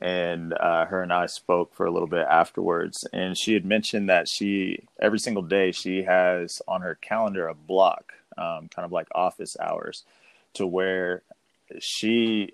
and 0.00 0.52
uh, 0.52 0.86
her 0.86 1.02
and 1.02 1.12
I 1.12 1.26
spoke 1.26 1.74
for 1.74 1.86
a 1.86 1.90
little 1.90 2.08
bit 2.08 2.26
afterwards. 2.28 3.06
And 3.12 3.36
she 3.36 3.54
had 3.54 3.64
mentioned 3.64 4.08
that 4.08 4.28
she 4.28 4.84
every 5.00 5.18
single 5.18 5.42
day 5.42 5.72
she 5.72 6.04
has 6.04 6.62
on 6.68 6.82
her 6.82 6.94
calendar 6.94 7.48
a 7.48 7.54
block, 7.54 8.12
um, 8.36 8.68
kind 8.68 8.84
of 8.84 8.92
like 8.92 9.08
office 9.14 9.56
hours, 9.60 10.04
to 10.54 10.66
where 10.66 11.22
she 11.80 12.52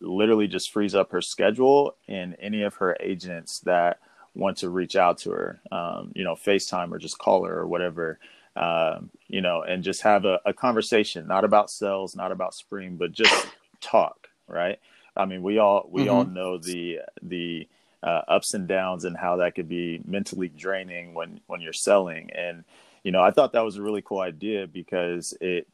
literally 0.00 0.46
just 0.46 0.72
frees 0.72 0.94
up 0.94 1.12
her 1.12 1.20
schedule 1.20 1.94
and 2.06 2.36
any 2.40 2.62
of 2.62 2.74
her 2.76 2.96
agents 3.00 3.60
that 3.60 3.98
want 4.34 4.58
to 4.58 4.70
reach 4.70 4.96
out 4.96 5.18
to 5.18 5.30
her, 5.30 5.60
um, 5.72 6.12
you 6.14 6.24
know, 6.24 6.34
FaceTime 6.34 6.92
or 6.92 6.98
just 6.98 7.18
call 7.18 7.44
her 7.44 7.58
or 7.58 7.66
whatever, 7.66 8.18
um, 8.56 9.10
you 9.26 9.40
know, 9.40 9.62
and 9.62 9.82
just 9.82 10.02
have 10.02 10.24
a, 10.24 10.40
a, 10.46 10.52
conversation, 10.52 11.26
not 11.26 11.44
about 11.44 11.70
sales, 11.70 12.16
not 12.16 12.32
about 12.32 12.54
spring, 12.54 12.96
but 12.96 13.12
just 13.12 13.48
talk, 13.80 14.28
right? 14.46 14.78
I 15.18 15.26
mean, 15.26 15.42
we 15.42 15.58
all 15.58 15.86
we 15.90 16.02
mm-hmm. 16.02 16.10
all 16.10 16.24
know 16.24 16.58
the 16.58 17.00
the 17.20 17.68
uh, 18.02 18.22
ups 18.28 18.54
and 18.54 18.68
downs 18.68 19.04
and 19.04 19.16
how 19.16 19.36
that 19.36 19.54
could 19.54 19.68
be 19.68 20.00
mentally 20.04 20.48
draining 20.48 21.14
when 21.14 21.40
when 21.46 21.60
you're 21.60 21.72
selling. 21.72 22.30
And 22.30 22.64
you 23.02 23.10
know, 23.10 23.22
I 23.22 23.32
thought 23.32 23.52
that 23.52 23.64
was 23.64 23.76
a 23.76 23.82
really 23.82 24.02
cool 24.02 24.20
idea 24.20 24.66
because 24.66 25.36
it 25.40 25.66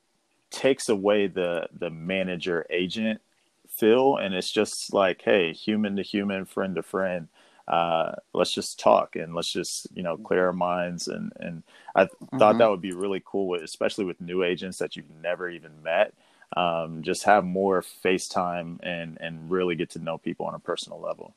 takes 0.50 0.88
away 0.88 1.26
the 1.26 1.68
the 1.78 1.90
manager 1.90 2.66
agent 2.70 3.20
feel, 3.68 4.16
and 4.16 4.34
it's 4.34 4.50
just 4.52 4.92
like, 4.94 5.22
hey, 5.22 5.52
human 5.52 5.96
to 5.96 6.02
human, 6.02 6.46
friend 6.46 6.74
to 6.76 6.82
friend. 6.82 7.28
Uh, 7.66 8.12
let's 8.34 8.52
just 8.52 8.78
talk 8.78 9.16
and 9.16 9.34
let's 9.34 9.50
just 9.50 9.86
you 9.94 10.02
know 10.02 10.18
clear 10.18 10.46
our 10.46 10.52
minds 10.52 11.08
and 11.08 11.32
and 11.40 11.62
I 11.94 12.04
mm-hmm. 12.04 12.38
thought 12.38 12.58
that 12.58 12.70
would 12.70 12.82
be 12.82 12.92
really 12.92 13.22
cool, 13.24 13.48
with, 13.48 13.62
especially 13.62 14.04
with 14.04 14.20
new 14.20 14.42
agents 14.42 14.78
that 14.78 14.96
you've 14.96 15.10
never 15.22 15.48
even 15.48 15.82
met 15.82 16.14
um, 16.56 17.02
just 17.02 17.24
have 17.24 17.44
more 17.44 17.82
FaceTime 18.04 18.78
and 18.82 19.18
and 19.20 19.50
really 19.50 19.74
get 19.74 19.90
to 19.90 19.98
know 19.98 20.18
people 20.18 20.46
on 20.46 20.54
a 20.54 20.58
personal 20.58 21.00
level. 21.00 21.34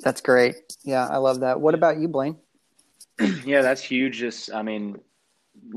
That's 0.00 0.20
great. 0.20 0.56
Yeah, 0.82 1.06
I 1.06 1.18
love 1.18 1.40
that. 1.40 1.60
What 1.60 1.74
about 1.74 1.98
you, 1.98 2.08
Blaine? 2.08 2.36
yeah, 3.44 3.62
that's 3.62 3.82
huge. 3.82 4.16
Just, 4.16 4.52
I 4.52 4.62
mean, 4.62 4.98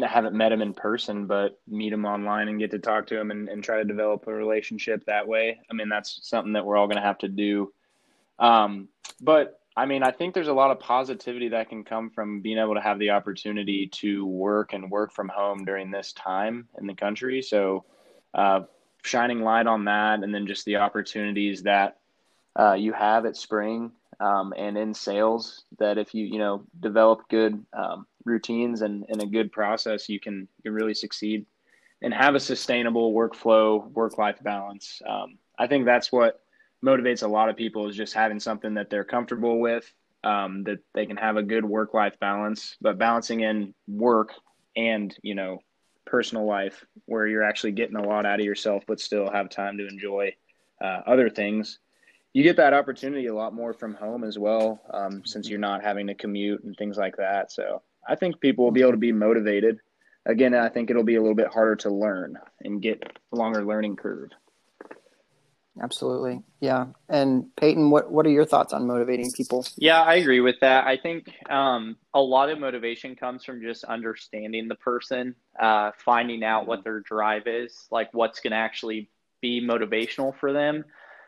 I 0.02 0.08
haven't 0.08 0.36
met 0.36 0.52
him 0.52 0.62
in 0.62 0.74
person, 0.74 1.26
but 1.26 1.60
meet 1.68 1.92
him 1.92 2.06
online 2.06 2.48
and 2.48 2.60
get 2.60 2.72
to 2.72 2.80
talk 2.80 3.08
to 3.08 3.20
him 3.20 3.32
and, 3.32 3.50
and 3.50 3.64
try 3.64 3.78
to 3.78 3.84
develop 3.84 4.26
a 4.28 4.34
relationship 4.34 5.06
that 5.06 5.28
way. 5.28 5.60
I 5.70 5.74
mean, 5.74 5.90
that's 5.90 6.20
something 6.24 6.54
that 6.54 6.66
we're 6.66 6.78
all 6.78 6.88
going 6.88 6.98
to 6.98 7.04
have 7.04 7.18
to 7.20 7.28
do. 7.28 7.74
Um, 8.40 8.88
but 9.22 9.60
I 9.76 9.86
mean, 9.86 10.04
I 10.04 10.12
think 10.12 10.34
there's 10.34 10.50
a 10.50 10.54
lot 10.54 10.72
of 10.72 10.80
positivity 10.80 11.50
that 11.50 11.70
can 11.70 11.84
come 11.84 12.12
from 12.12 12.42
being 12.42 12.60
able 12.60 12.76
to 12.76 12.82
have 12.82 13.00
the 13.00 13.10
opportunity 13.12 13.88
to 13.94 14.26
work 14.26 14.74
and 14.74 14.92
work 14.92 15.12
from 15.12 15.30
home 15.30 15.66
during 15.66 15.90
this 15.90 16.14
time 16.14 16.68
in 16.80 16.86
the 16.86 16.94
country. 16.94 17.42
So, 17.42 17.86
uh, 18.34 18.62
shining 19.04 19.42
light 19.42 19.68
on 19.68 19.86
that, 19.86 20.24
and 20.24 20.34
then 20.34 20.48
just 20.48 20.66
the 20.66 20.78
opportunities 20.78 21.64
that 21.64 21.98
uh, 22.58 22.74
you 22.74 22.94
have 22.94 23.26
at 23.26 23.36
Spring 23.36 23.92
um, 24.20 24.54
and 24.56 24.78
in 24.78 24.94
sales. 24.94 25.64
That 25.80 25.98
if 25.98 26.14
you 26.14 26.26
you 26.26 26.38
know 26.38 26.66
develop 26.80 27.28
good 27.30 27.66
um, 27.74 28.06
routines 28.26 28.82
and, 28.82 29.06
and 29.10 29.24
a 29.24 29.28
good 29.28 29.52
process, 29.52 30.08
you 30.08 30.20
can 30.20 30.48
you 30.58 30.64
can 30.64 30.74
really 30.74 30.94
succeed 30.94 31.46
and 32.04 32.14
have 32.14 32.36
a 32.36 32.40
sustainable 32.40 33.14
workflow, 33.14 33.90
work 33.92 34.18
life 34.18 34.38
balance. 34.44 35.02
Um, 35.08 35.38
I 35.58 35.68
think 35.68 35.86
that's 35.86 36.12
what 36.12 36.42
motivates 36.84 37.24
a 37.24 37.28
lot 37.28 37.50
of 37.50 37.56
people 37.56 37.88
is 37.88 37.96
just 37.96 38.14
having 38.14 38.40
something 38.40 38.74
that 38.74 38.90
they're 38.90 39.04
comfortable 39.04 39.60
with, 39.60 39.92
um, 40.24 40.64
that 40.64 40.80
they 40.94 41.06
can 41.06 41.18
have 41.18 41.38
a 41.38 41.44
good 41.44 41.66
work 41.66 41.94
life 41.94 42.20
balance, 42.20 42.76
but 42.82 42.98
balancing 42.98 43.42
in 43.42 43.74
work 43.88 44.34
and, 44.76 45.16
you 45.22 45.36
know, 45.36 45.60
personal 46.06 46.46
life 46.46 46.86
where 47.06 47.28
you're 47.28 47.44
actually 47.44 47.72
getting 47.72 47.96
a 47.96 48.08
lot 48.08 48.26
out 48.26 48.40
of 48.40 48.46
yourself, 48.46 48.84
but 48.88 49.00
still 49.00 49.32
have 49.32 49.50
time 49.50 49.78
to 49.78 49.88
enjoy 49.88 50.34
uh, 50.84 51.02
other 51.08 51.30
things. 51.30 51.80
You 52.34 52.44
get 52.44 52.58
that 52.58 52.74
opportunity 52.74 53.28
a 53.28 53.36
lot 53.36 53.54
more 53.54 53.74
from 53.74 53.94
home 53.94 54.24
as 54.24 54.38
well, 54.38 54.82
um, 54.92 55.24
since 55.26 55.48
you're 55.48 55.60
not 55.60 55.84
having 55.84 56.08
to 56.08 56.16
commute 56.16 56.64
and 56.64 56.76
things 56.76 56.98
like 56.98 57.16
that. 57.18 57.52
So 57.52 57.82
I 58.08 58.16
think 58.16 58.42
people 58.42 58.66
will 58.66 58.72
be 58.72 58.82
able 58.82 58.92
to 58.92 58.98
be 58.98 59.12
motivated. 59.12 59.80
Again, 60.26 60.56
I 60.56 60.70
think 60.70 60.90
it'll 60.90 61.04
be 61.04 61.16
a 61.16 61.22
little 61.22 61.36
bit 61.36 61.54
harder 61.54 61.76
to 61.78 61.90
learn 61.90 62.38
and 62.62 62.82
get 62.82 63.04
a 63.32 63.36
longer 63.36 63.64
learning 63.64 63.98
curve. 63.98 64.32
Absolutely. 65.82 66.42
Yeah. 66.60 66.88
And 67.10 67.48
Peyton, 67.56 67.90
what, 67.90 68.12
what 68.12 68.26
are 68.26 68.32
your 68.32 68.46
thoughts 68.46 68.74
on 68.74 68.86
motivating 68.86 69.32
people? 69.32 69.66
Yeah, 69.76 70.02
I 70.02 70.16
agree 70.16 70.40
with 70.40 70.60
that. 70.62 70.86
I 70.86 70.98
think 70.98 71.32
um, 71.50 71.98
a 72.14 72.22
lot 72.22 72.50
of 72.50 72.60
motivation 72.60 73.16
comes 73.16 73.44
from 73.44 73.62
just 73.62 73.84
understanding 73.84 74.68
the 74.68 74.76
person, 74.76 75.36
uh, 75.60 75.92
finding 75.98 76.44
out 76.44 76.68
what 76.68 76.84
their 76.84 77.00
drive 77.00 77.48
is, 77.48 77.88
like 77.90 78.10
what's 78.14 78.40
going 78.40 78.52
to 78.52 78.58
actually 78.58 79.10
be 79.42 79.62
motivational 79.66 80.38
for 80.38 80.54
them. 80.54 80.86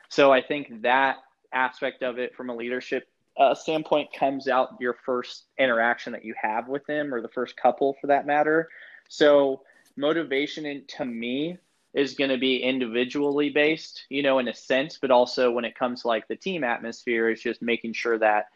So 0.10 0.32
I 0.32 0.42
think 0.42 0.84
that 0.84 1.18
aspect 1.52 2.04
of 2.04 2.20
it 2.20 2.36
from 2.36 2.50
a 2.50 2.56
leadership 2.56 3.08
uh, 3.38 3.56
standpoint 3.56 4.10
comes 4.14 4.48
out 4.48 4.78
your 4.80 4.96
first 5.06 5.46
interaction 5.58 6.14
that 6.14 6.24
you 6.24 6.36
have 6.42 6.68
with 6.68 6.86
them 6.86 7.14
or 7.14 7.22
the 7.22 7.30
first 7.30 7.58
couple 7.58 7.98
for 8.00 8.08
that 8.08 8.26
matter. 8.28 8.70
So 9.10 9.62
motivation 9.98 10.84
to 10.98 11.06
me 11.06 11.58
is 11.96 12.16
going 12.16 12.30
to 12.30 12.38
be 12.38 12.58
individually 12.58 13.50
based, 13.50 14.06
you 14.10 14.22
know, 14.22 14.40
in 14.40 14.50
a 14.50 14.54
sense, 14.54 15.00
but 15.02 15.12
also 15.12 15.50
when 15.50 15.64
it 15.64 15.80
comes 15.80 16.02
to 16.02 16.10
like 16.10 16.28
the 16.28 16.36
team 16.36 16.64
atmosphere, 16.64 17.30
it's 17.30 17.42
just 17.42 17.62
making 17.62 17.94
sure 17.94 18.20
that 18.20 18.48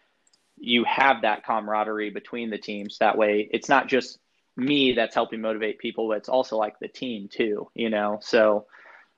you 0.58 0.84
have 0.84 1.22
that 1.22 1.46
camaraderie 1.46 2.10
between 2.10 2.50
the 2.50 2.58
teams. 2.58 2.98
That 2.98 3.18
way, 3.18 3.50
it's 3.52 3.70
not 3.70 3.88
just 3.88 4.20
me 4.58 4.92
that's 4.92 5.16
helping 5.16 5.40
motivate 5.40 5.80
people, 5.80 6.10
but 6.10 6.18
it's 6.18 6.28
also 6.28 6.58
like 6.58 6.80
the 6.80 6.90
team 6.90 7.30
too, 7.32 7.70
you 7.74 7.90
know. 7.90 8.20
So 8.22 8.66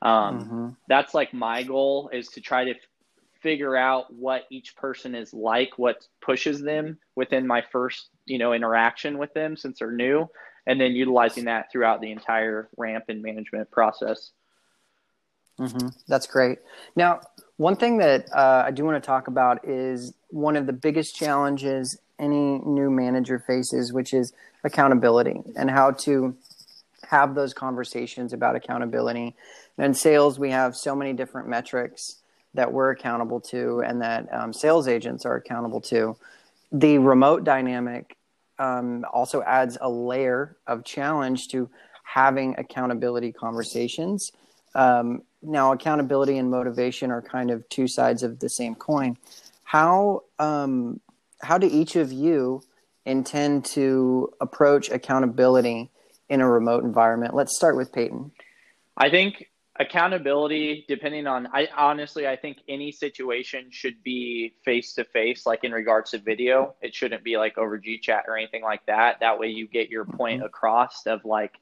um, 0.03 0.39
mm-hmm. 0.39 0.69
that's 0.87 1.15
like 1.15 1.33
my 1.33 1.63
goal 1.63 2.11
is 2.13 2.27
to 2.29 2.41
try 2.41 2.65
to 2.65 2.71
f- 2.71 2.77
figure 3.41 3.75
out 3.75 4.13
what 4.13 4.43
each 4.51 4.75
person 4.75 5.15
is 5.15 5.33
like, 5.33 5.71
what 5.77 6.05
pushes 6.21 6.61
them 6.61 6.99
within 7.15 7.47
my 7.47 7.63
first, 7.71 8.09
you 8.25 8.37
know, 8.37 8.53
interaction 8.53 9.17
with 9.17 9.33
them 9.33 9.57
since 9.57 9.79
they're 9.79 9.91
new, 9.91 10.29
and 10.67 10.79
then 10.79 10.91
utilizing 10.91 11.45
that 11.45 11.71
throughout 11.71 12.01
the 12.01 12.11
entire 12.11 12.69
ramp 12.77 13.05
and 13.09 13.21
management 13.21 13.71
process. 13.71 14.31
Mm-hmm. 15.59 15.89
That's 16.07 16.27
great. 16.27 16.59
Now, 16.95 17.21
one 17.57 17.75
thing 17.75 17.97
that 17.97 18.25
uh, 18.33 18.63
I 18.65 18.71
do 18.71 18.83
want 18.85 19.01
to 19.01 19.05
talk 19.05 19.27
about 19.27 19.67
is 19.67 20.13
one 20.29 20.55
of 20.55 20.65
the 20.65 20.73
biggest 20.73 21.15
challenges 21.15 21.99
any 22.17 22.59
new 22.59 22.89
manager 22.89 23.39
faces, 23.39 23.91
which 23.91 24.13
is 24.13 24.33
accountability 24.63 25.41
and 25.55 25.69
how 25.69 25.91
to 25.91 26.35
have 27.09 27.35
those 27.35 27.53
conversations 27.53 28.31
about 28.31 28.55
accountability. 28.55 29.35
And 29.77 29.85
in 29.85 29.93
sales, 29.93 30.39
we 30.39 30.51
have 30.51 30.75
so 30.75 30.95
many 30.95 31.13
different 31.13 31.47
metrics 31.47 32.17
that 32.53 32.71
we're 32.71 32.91
accountable 32.91 33.39
to 33.39 33.81
and 33.81 34.01
that 34.01 34.31
um, 34.33 34.53
sales 34.53 34.87
agents 34.87 35.25
are 35.25 35.35
accountable 35.35 35.81
to. 35.81 36.15
The 36.71 36.99
remote 36.99 37.43
dynamic 37.43 38.15
um, 38.61 39.03
also 39.11 39.41
adds 39.41 39.77
a 39.81 39.89
layer 39.89 40.55
of 40.67 40.85
challenge 40.85 41.47
to 41.47 41.67
having 42.03 42.55
accountability 42.59 43.31
conversations. 43.31 44.31
Um, 44.75 45.23
now, 45.41 45.73
accountability 45.73 46.37
and 46.37 46.51
motivation 46.51 47.09
are 47.09 47.23
kind 47.23 47.49
of 47.49 47.67
two 47.69 47.87
sides 47.87 48.21
of 48.21 48.39
the 48.39 48.49
same 48.49 48.75
coin. 48.75 49.17
How 49.63 50.23
um, 50.37 50.99
how 51.41 51.57
do 51.57 51.67
each 51.67 51.95
of 51.95 52.11
you 52.11 52.61
intend 53.03 53.65
to 53.65 54.31
approach 54.39 54.91
accountability 54.91 55.89
in 56.29 56.39
a 56.39 56.47
remote 56.47 56.83
environment? 56.83 57.33
Let's 57.33 57.55
start 57.55 57.75
with 57.75 57.91
Peyton. 57.91 58.31
I 58.95 59.09
think 59.09 59.47
accountability 59.79 60.83
depending 60.89 61.25
on 61.25 61.47
i 61.53 61.67
honestly 61.77 62.27
i 62.27 62.35
think 62.35 62.57
any 62.67 62.91
situation 62.91 63.67
should 63.69 64.03
be 64.03 64.53
face 64.65 64.93
to 64.93 65.03
face 65.05 65.45
like 65.45 65.63
in 65.63 65.71
regards 65.71 66.11
to 66.11 66.19
video. 66.19 66.75
It 66.81 66.93
shouldn't 66.93 67.23
be 67.23 67.37
like 67.37 67.57
over 67.57 67.77
g 67.77 67.97
chat 67.97 68.25
or 68.27 68.37
anything 68.37 68.63
like 68.63 68.85
that. 68.87 69.19
That 69.21 69.39
way 69.39 69.47
you 69.47 69.67
get 69.67 69.89
your 69.89 70.05
point 70.05 70.39
mm-hmm. 70.39 70.47
across 70.47 71.05
of 71.05 71.23
like 71.25 71.53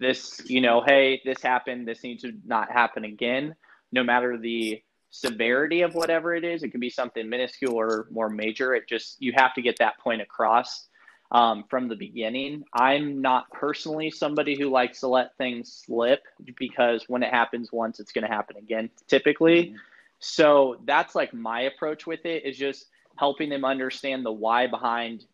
this 0.00 0.40
you 0.46 0.60
know 0.60 0.82
hey 0.86 1.20
this 1.24 1.42
happened 1.42 1.86
this 1.88 2.02
needs 2.02 2.22
to 2.22 2.32
not 2.46 2.70
happen 2.70 3.04
again. 3.04 3.54
No 3.92 4.02
matter 4.02 4.38
the 4.38 4.82
severity 5.10 5.82
of 5.82 5.94
whatever 5.94 6.34
it 6.34 6.44
is 6.44 6.62
it 6.62 6.68
could 6.68 6.80
be 6.80 6.90
something 6.90 7.28
minuscule 7.28 7.74
or 7.74 8.06
more 8.10 8.30
major. 8.30 8.74
It 8.74 8.88
just 8.88 9.16
you 9.20 9.32
have 9.36 9.54
to 9.54 9.62
get 9.62 9.78
that 9.78 9.98
point 9.98 10.22
across 10.22 10.87
um, 11.30 11.64
from 11.68 11.88
the 11.88 11.96
beginning. 11.96 12.64
I'm 12.72 13.20
not 13.20 13.50
personally 13.52 14.10
somebody 14.10 14.58
who 14.58 14.70
likes 14.70 15.00
to 15.00 15.08
let 15.08 15.36
things 15.36 15.82
slip 15.86 16.22
because 16.56 17.04
when 17.08 17.22
it 17.22 17.32
happens 17.32 17.70
once, 17.72 18.00
it's 18.00 18.12
going 18.12 18.26
to 18.26 18.34
happen 18.34 18.56
again, 18.56 18.90
typically. 19.06 19.64
Mm-hmm. 19.64 19.76
So 20.20 20.80
that's 20.84 21.14
like 21.14 21.32
my 21.34 21.62
approach 21.62 22.06
with 22.06 22.24
it 22.24 22.44
is 22.44 22.56
just 22.56 22.86
helping 23.16 23.50
them 23.50 23.64
understand 23.64 24.24
the 24.24 24.32
why 24.32 24.66
behind 24.66 25.24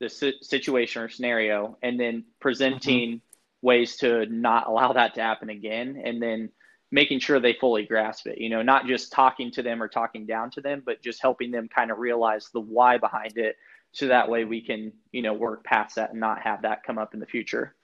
the 0.00 0.08
situation 0.08 1.02
or 1.02 1.08
scenario 1.08 1.78
and 1.82 1.98
then 1.98 2.24
presenting 2.40 3.10
mm-hmm. 3.10 3.66
ways 3.66 3.96
to 3.96 4.26
not 4.26 4.66
allow 4.66 4.92
that 4.92 5.14
to 5.14 5.22
happen 5.22 5.50
again 5.50 6.02
and 6.04 6.20
then 6.20 6.50
making 6.90 7.18
sure 7.18 7.40
they 7.40 7.54
fully 7.54 7.84
grasp 7.84 8.26
it 8.26 8.38
you 8.38 8.48
know 8.48 8.62
not 8.62 8.86
just 8.86 9.12
talking 9.12 9.50
to 9.50 9.62
them 9.62 9.82
or 9.82 9.88
talking 9.88 10.26
down 10.26 10.50
to 10.50 10.60
them 10.60 10.82
but 10.84 11.02
just 11.02 11.22
helping 11.22 11.50
them 11.50 11.68
kind 11.68 11.90
of 11.90 11.98
realize 11.98 12.50
the 12.52 12.60
why 12.60 12.98
behind 12.98 13.38
it 13.38 13.56
so 13.94 14.08
that 14.08 14.28
way 14.28 14.44
we 14.44 14.60
can 14.60 14.92
you 15.12 15.22
know 15.22 15.32
work 15.32 15.64
past 15.64 15.94
that 15.94 16.10
and 16.10 16.20
not 16.20 16.42
have 16.42 16.60
that 16.62 16.82
come 16.82 16.98
up 16.98 17.14
in 17.14 17.20
the 17.20 17.26
future 17.26 17.74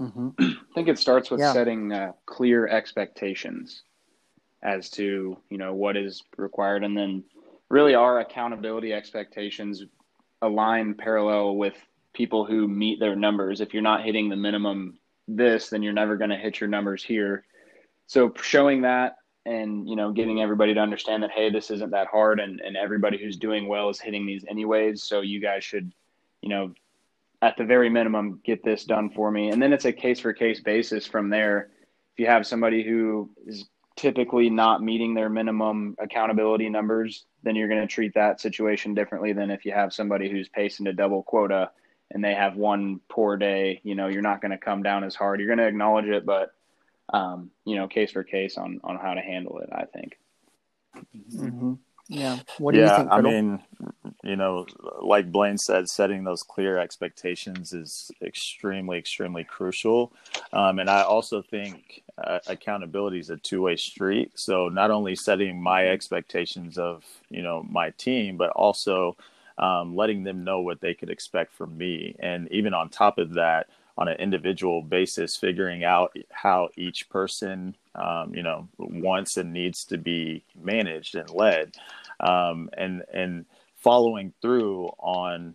mm-hmm. 0.00 0.28
i 0.38 0.54
think 0.74 0.86
it 0.86 0.98
starts 0.98 1.30
with 1.30 1.40
yeah. 1.40 1.52
setting 1.52 1.92
uh, 1.92 2.12
clear 2.26 2.68
expectations 2.68 3.82
as 4.62 4.88
to 4.88 5.36
you 5.50 5.58
know 5.58 5.74
what 5.74 5.96
is 5.96 6.22
required 6.36 6.84
and 6.84 6.96
then 6.96 7.24
really 7.70 7.94
our 7.94 8.20
accountability 8.20 8.92
expectations 8.92 9.82
align 10.42 10.94
parallel 10.94 11.56
with 11.56 11.74
people 12.12 12.44
who 12.44 12.68
meet 12.68 13.00
their 13.00 13.16
numbers 13.16 13.60
if 13.60 13.74
you're 13.74 13.82
not 13.82 14.04
hitting 14.04 14.28
the 14.28 14.36
minimum 14.36 14.98
this 15.26 15.70
then 15.70 15.82
you're 15.82 15.92
never 15.92 16.16
going 16.16 16.30
to 16.30 16.36
hit 16.36 16.60
your 16.60 16.68
numbers 16.68 17.02
here 17.02 17.44
so 18.06 18.32
showing 18.42 18.82
that 18.82 19.16
and 19.46 19.88
you 19.88 19.96
know 19.96 20.12
getting 20.12 20.40
everybody 20.40 20.74
to 20.74 20.80
understand 20.80 21.22
that 21.22 21.30
hey 21.30 21.50
this 21.50 21.70
isn't 21.70 21.90
that 21.90 22.06
hard 22.06 22.40
and, 22.40 22.60
and 22.60 22.76
everybody 22.76 23.18
who's 23.18 23.36
doing 23.36 23.68
well 23.68 23.88
is 23.90 24.00
hitting 24.00 24.26
these 24.26 24.44
anyways. 24.48 25.02
So 25.02 25.20
you 25.20 25.40
guys 25.40 25.64
should 25.64 25.92
you 26.40 26.48
know 26.48 26.74
at 27.42 27.56
the 27.56 27.64
very 27.64 27.90
minimum 27.90 28.40
get 28.44 28.64
this 28.64 28.84
done 28.84 29.10
for 29.10 29.30
me. 29.30 29.50
And 29.50 29.60
then 29.60 29.72
it's 29.72 29.84
a 29.84 29.92
case 29.92 30.20
for 30.20 30.32
case 30.32 30.60
basis 30.60 31.06
from 31.06 31.28
there. 31.28 31.70
If 32.12 32.20
you 32.20 32.26
have 32.26 32.46
somebody 32.46 32.82
who 32.82 33.30
is 33.46 33.66
typically 33.96 34.48
not 34.48 34.82
meeting 34.82 35.14
their 35.14 35.28
minimum 35.28 35.94
accountability 35.98 36.68
numbers 36.68 37.26
then 37.44 37.54
you're 37.54 37.68
going 37.68 37.80
to 37.80 37.86
treat 37.86 38.14
that 38.14 38.40
situation 38.40 38.94
differently 38.94 39.32
than 39.32 39.50
if 39.50 39.64
you 39.64 39.72
have 39.72 39.92
somebody 39.92 40.30
who's 40.30 40.48
pacing 40.48 40.86
to 40.86 40.92
double 40.92 41.22
quota 41.22 41.70
and 42.10 42.24
they 42.24 42.34
have 42.34 42.56
one 42.56 43.00
poor 43.08 43.36
day. 43.36 43.80
You 43.84 43.94
know 43.94 44.08
you're 44.08 44.22
not 44.22 44.40
going 44.40 44.52
to 44.52 44.58
come 44.58 44.82
down 44.82 45.04
as 45.04 45.14
hard. 45.14 45.38
You're 45.38 45.48
going 45.48 45.58
to 45.58 45.66
acknowledge 45.66 46.06
it 46.06 46.24
but 46.24 46.54
um, 47.12 47.50
you 47.64 47.76
know, 47.76 47.88
case 47.88 48.12
for 48.12 48.24
case 48.24 48.56
on 48.56 48.80
on 48.84 48.96
how 48.96 49.14
to 49.14 49.20
handle 49.20 49.58
it. 49.58 49.70
I 49.72 49.84
think. 49.84 50.18
Mm-hmm. 51.32 51.74
Yeah. 52.08 52.38
What 52.58 52.74
do 52.74 52.80
yeah, 52.80 52.90
you 52.90 52.96
think? 52.98 53.12
I 53.12 53.20
mean, 53.22 53.62
you 54.22 54.36
know, 54.36 54.66
like 55.00 55.32
Blaine 55.32 55.56
said, 55.56 55.88
setting 55.88 56.22
those 56.22 56.42
clear 56.42 56.78
expectations 56.78 57.72
is 57.72 58.10
extremely, 58.22 58.98
extremely 58.98 59.42
crucial. 59.42 60.12
Um, 60.52 60.78
and 60.80 60.90
I 60.90 61.02
also 61.02 61.40
think 61.40 62.02
uh, 62.18 62.40
accountability 62.46 63.20
is 63.20 63.30
a 63.30 63.38
two 63.38 63.62
way 63.62 63.76
street. 63.76 64.32
So 64.34 64.68
not 64.68 64.90
only 64.90 65.16
setting 65.16 65.60
my 65.60 65.88
expectations 65.88 66.76
of, 66.76 67.04
you 67.30 67.42
know, 67.42 67.64
my 67.70 67.90
team, 67.90 68.36
but 68.36 68.50
also 68.50 69.16
um, 69.56 69.96
letting 69.96 70.24
them 70.24 70.44
know 70.44 70.60
what 70.60 70.80
they 70.82 70.92
could 70.92 71.10
expect 71.10 71.54
from 71.54 71.76
me. 71.76 72.16
And 72.18 72.50
even 72.50 72.74
on 72.74 72.90
top 72.90 73.16
of 73.18 73.34
that, 73.34 73.68
on 73.96 74.08
an 74.08 74.16
individual 74.18 74.82
basis, 74.82 75.36
figuring 75.36 75.84
out 75.84 76.16
how 76.30 76.68
each 76.76 77.08
person, 77.08 77.76
um, 77.94 78.34
you 78.34 78.42
know, 78.42 78.68
wants 78.78 79.36
and 79.36 79.52
needs 79.52 79.84
to 79.84 79.98
be 79.98 80.42
managed 80.60 81.14
and 81.14 81.30
led, 81.30 81.76
um, 82.20 82.70
and 82.76 83.04
and 83.12 83.44
following 83.76 84.32
through 84.40 84.86
on 84.98 85.54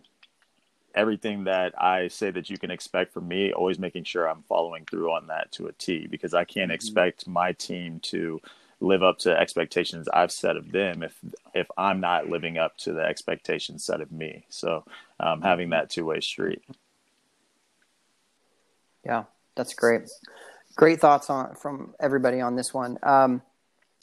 everything 0.94 1.44
that 1.44 1.80
I 1.80 2.08
say 2.08 2.30
that 2.30 2.50
you 2.50 2.58
can 2.58 2.70
expect 2.70 3.12
from 3.12 3.28
me. 3.28 3.52
Always 3.52 3.78
making 3.78 4.04
sure 4.04 4.28
I'm 4.28 4.44
following 4.48 4.84
through 4.86 5.12
on 5.12 5.26
that 5.28 5.52
to 5.52 5.66
a 5.66 5.72
T 5.72 6.06
because 6.06 6.34
I 6.34 6.44
can't 6.44 6.68
mm-hmm. 6.68 6.74
expect 6.74 7.28
my 7.28 7.52
team 7.52 8.00
to 8.04 8.40
live 8.80 9.02
up 9.02 9.18
to 9.18 9.38
expectations 9.38 10.08
I've 10.08 10.32
set 10.32 10.56
of 10.56 10.72
them 10.72 11.02
if 11.02 11.14
if 11.54 11.66
I'm 11.76 12.00
not 12.00 12.30
living 12.30 12.56
up 12.56 12.78
to 12.78 12.92
the 12.94 13.02
expectations 13.02 13.84
set 13.84 14.00
of 14.00 14.10
me. 14.10 14.46
So 14.48 14.84
um, 15.18 15.42
having 15.42 15.70
that 15.70 15.90
two 15.90 16.06
way 16.06 16.20
street. 16.20 16.62
Yeah, 19.04 19.24
that's 19.56 19.74
great. 19.74 20.02
Great 20.76 21.00
thoughts 21.00 21.30
on 21.30 21.54
from 21.56 21.94
everybody 22.00 22.40
on 22.40 22.56
this 22.56 22.72
one. 22.72 22.98
Um, 23.02 23.42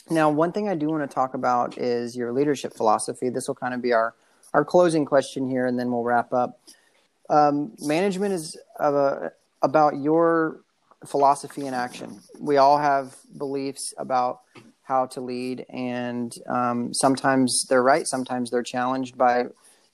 now, 0.09 0.29
one 0.29 0.51
thing 0.51 0.69
I 0.69 0.75
do 0.75 0.87
want 0.87 1.09
to 1.09 1.13
talk 1.13 1.33
about 1.33 1.77
is 1.77 2.15
your 2.15 2.31
leadership 2.31 2.73
philosophy. 2.73 3.29
This 3.29 3.47
will 3.47 3.55
kind 3.55 3.73
of 3.73 3.81
be 3.81 3.93
our 3.93 4.13
our 4.53 4.63
closing 4.63 5.05
question 5.05 5.49
here, 5.49 5.65
and 5.65 5.77
then 5.77 5.91
we'll 5.91 6.03
wrap 6.03 6.33
up. 6.33 6.59
Um, 7.29 7.73
management 7.79 8.33
is 8.33 8.57
a, 8.79 9.31
about 9.61 9.97
your 9.97 10.61
philosophy 11.05 11.65
in 11.67 11.73
action. 11.73 12.21
We 12.39 12.57
all 12.57 12.77
have 12.77 13.15
beliefs 13.37 13.93
about 13.97 14.41
how 14.83 15.05
to 15.07 15.21
lead, 15.21 15.65
and 15.69 16.33
um, 16.47 16.93
sometimes 16.93 17.65
they're 17.69 17.83
right, 17.83 18.07
sometimes 18.07 18.49
they're 18.49 18.63
challenged 18.63 19.17
by 19.17 19.47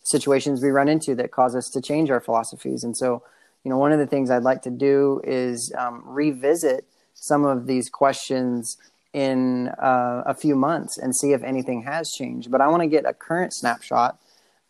situations 0.04 0.62
we 0.62 0.70
run 0.70 0.88
into 0.88 1.16
that 1.16 1.32
cause 1.32 1.56
us 1.56 1.70
to 1.70 1.82
change 1.82 2.12
our 2.12 2.20
philosophies. 2.20 2.84
And 2.84 2.96
so, 2.96 3.24
you 3.64 3.70
know, 3.70 3.78
one 3.78 3.92
of 3.92 4.00
the 4.00 4.08
things 4.08 4.30
I'd 4.30 4.44
like 4.44 4.62
to 4.64 4.70
do 4.70 5.22
is 5.24 5.74
um, 5.78 6.04
revisit 6.06 6.86
some 7.14 7.46
of 7.46 7.66
these 7.66 7.90
questions 7.90 8.78
in 9.14 9.70
uh, 9.82 10.24
a 10.26 10.34
few 10.34 10.56
months 10.56 10.98
and 10.98 11.16
see 11.16 11.34
if 11.34 11.44
anything 11.44 11.84
has 11.84 12.12
changed. 12.12 12.52
But 12.52 12.62
I 12.62 12.68
want 12.68 12.82
to 12.82 12.88
get 12.88 13.06
a 13.06 13.14
current 13.14 13.54
snapshot 13.54 14.20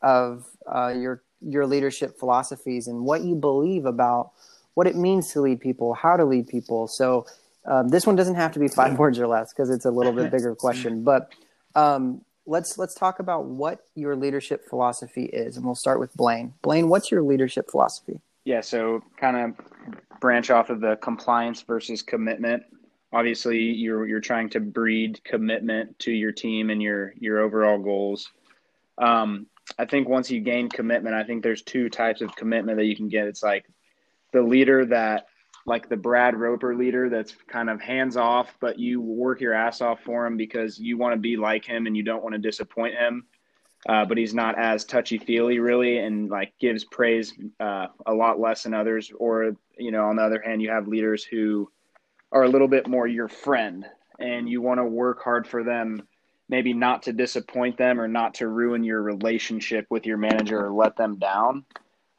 of 0.01 0.45
uh, 0.67 0.93
your 0.95 1.23
your 1.41 1.65
leadership 1.65 2.17
philosophies 2.17 2.87
and 2.87 3.03
what 3.03 3.21
you 3.21 3.35
believe 3.35 3.85
about 3.85 4.31
what 4.75 4.87
it 4.87 4.95
means 4.95 5.31
to 5.33 5.41
lead 5.41 5.59
people, 5.59 5.93
how 5.93 6.15
to 6.15 6.23
lead 6.23 6.47
people. 6.47 6.87
So 6.87 7.25
um, 7.65 7.89
this 7.89 8.07
one 8.07 8.15
doesn't 8.15 8.35
have 8.35 8.51
to 8.53 8.59
be 8.59 8.67
five 8.67 8.97
words 8.97 9.19
or 9.19 9.27
less 9.27 9.53
because 9.53 9.69
it's 9.69 9.85
a 9.85 9.91
little 9.91 10.13
bit 10.13 10.31
bigger 10.37 10.55
question. 10.55 11.03
But 11.03 11.33
um, 11.75 12.21
let's 12.45 12.77
let's 12.77 12.93
talk 12.93 13.19
about 13.19 13.45
what 13.45 13.85
your 13.95 14.15
leadership 14.15 14.67
philosophy 14.67 15.25
is, 15.25 15.57
and 15.57 15.65
we'll 15.65 15.75
start 15.75 15.99
with 15.99 16.13
Blaine. 16.15 16.53
Blaine, 16.61 16.89
what's 16.89 17.11
your 17.11 17.23
leadership 17.23 17.69
philosophy? 17.71 18.19
Yeah, 18.45 18.61
so 18.61 19.03
kind 19.17 19.37
of 19.37 20.19
branch 20.19 20.49
off 20.49 20.69
of 20.69 20.81
the 20.81 20.97
compliance 20.97 21.61
versus 21.61 22.01
commitment. 22.01 22.63
Obviously, 23.13 23.59
you're 23.59 24.07
you're 24.07 24.19
trying 24.19 24.49
to 24.49 24.59
breed 24.59 25.23
commitment 25.23 25.97
to 25.99 26.11
your 26.11 26.31
team 26.31 26.69
and 26.69 26.81
your 26.81 27.13
your 27.19 27.39
overall 27.39 27.77
goals. 27.77 28.31
Um, 28.97 29.47
I 29.77 29.85
think 29.85 30.09
once 30.09 30.29
you 30.29 30.41
gain 30.41 30.67
commitment, 30.67 31.15
I 31.15 31.23
think 31.23 31.41
there's 31.41 31.61
two 31.61 31.89
types 31.89 32.21
of 32.21 32.35
commitment 32.35 32.77
that 32.77 32.85
you 32.85 32.95
can 32.95 33.07
get. 33.07 33.27
It's 33.27 33.43
like 33.43 33.65
the 34.33 34.41
leader 34.41 34.85
that, 34.87 35.27
like 35.65 35.87
the 35.87 35.95
Brad 35.95 36.35
Roper 36.35 36.75
leader, 36.75 37.09
that's 37.09 37.33
kind 37.47 37.69
of 37.69 37.79
hands 37.79 38.17
off, 38.17 38.57
but 38.59 38.77
you 38.77 38.99
work 38.99 39.39
your 39.39 39.53
ass 39.53 39.79
off 39.79 40.01
for 40.01 40.25
him 40.25 40.35
because 40.35 40.79
you 40.79 40.97
want 40.97 41.13
to 41.13 41.19
be 41.19 41.37
like 41.37 41.63
him 41.63 41.87
and 41.87 41.95
you 41.95 42.03
don't 42.03 42.23
want 42.23 42.33
to 42.33 42.39
disappoint 42.39 42.95
him 42.95 43.25
uh, 43.87 44.05
but 44.05 44.17
he's 44.17 44.33
not 44.33 44.57
as 44.57 44.85
touchy 44.85 45.17
feely 45.17 45.59
really, 45.59 45.99
and 45.99 46.29
like 46.29 46.53
gives 46.59 46.83
praise 46.83 47.33
uh, 47.59 47.87
a 48.05 48.13
lot 48.13 48.39
less 48.39 48.63
than 48.63 48.73
others. 48.73 49.11
Or 49.17 49.55
you 49.77 49.91
know, 49.91 50.05
on 50.05 50.15
the 50.15 50.23
other 50.23 50.41
hand, 50.41 50.61
you 50.61 50.69
have 50.69 50.87
leaders 50.87 51.23
who 51.23 51.69
are 52.31 52.43
a 52.43 52.49
little 52.49 52.67
bit 52.67 52.87
more 52.87 53.07
your 53.07 53.27
friend, 53.27 53.85
and 54.19 54.49
you 54.49 54.61
want 54.61 54.79
to 54.79 54.85
work 54.85 55.21
hard 55.23 55.47
for 55.47 55.63
them 55.63 56.03
maybe 56.49 56.73
not 56.73 57.01
to 57.03 57.13
disappoint 57.13 57.77
them 57.77 57.99
or 57.99 58.07
not 58.07 58.35
to 58.35 58.47
ruin 58.47 58.83
your 58.83 59.01
relationship 59.01 59.87
with 59.89 60.05
your 60.05 60.17
manager 60.17 60.65
or 60.65 60.71
let 60.71 60.95
them 60.95 61.17
down. 61.17 61.65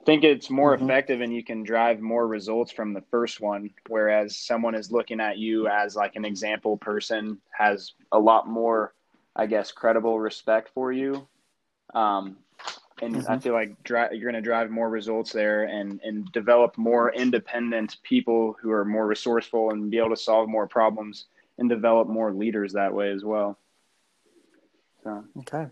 I 0.00 0.04
think 0.04 0.24
it's 0.24 0.50
more 0.50 0.74
mm-hmm. 0.74 0.84
effective 0.84 1.20
and 1.20 1.32
you 1.32 1.44
can 1.44 1.62
drive 1.62 2.00
more 2.00 2.26
results 2.26 2.72
from 2.72 2.92
the 2.92 3.04
first 3.10 3.40
one. 3.40 3.70
Whereas 3.88 4.36
someone 4.36 4.74
is 4.74 4.92
looking 4.92 5.20
at 5.20 5.38
you 5.38 5.68
as 5.68 5.96
like 5.96 6.16
an 6.16 6.24
example 6.24 6.76
person, 6.76 7.38
has 7.56 7.92
a 8.12 8.18
lot 8.18 8.48
more, 8.48 8.92
I 9.36 9.46
guess, 9.46 9.72
credible 9.72 10.18
respect 10.18 10.70
for 10.74 10.92
you. 10.92 11.26
Um, 11.94 12.36
and 13.02 13.16
mm-hmm. 13.16 13.30
I 13.30 13.38
feel 13.38 13.52
like 13.52 13.82
dri- 13.82 14.08
you're 14.12 14.30
going 14.30 14.34
to 14.34 14.40
drive 14.40 14.70
more 14.70 14.88
results 14.88 15.32
there 15.32 15.64
and 15.64 16.00
and 16.02 16.30
develop 16.32 16.78
more 16.78 17.12
independent 17.12 17.96
people 18.02 18.56
who 18.60 18.70
are 18.70 18.84
more 18.84 19.06
resourceful 19.06 19.70
and 19.70 19.90
be 19.90 19.98
able 19.98 20.10
to 20.10 20.16
solve 20.16 20.48
more 20.48 20.66
problems 20.66 21.26
and 21.58 21.68
develop 21.68 22.08
more 22.08 22.32
leaders 22.32 22.72
that 22.72 22.92
way 22.92 23.10
as 23.10 23.24
well. 23.24 23.58
So. 25.02 25.24
Okay. 25.40 25.66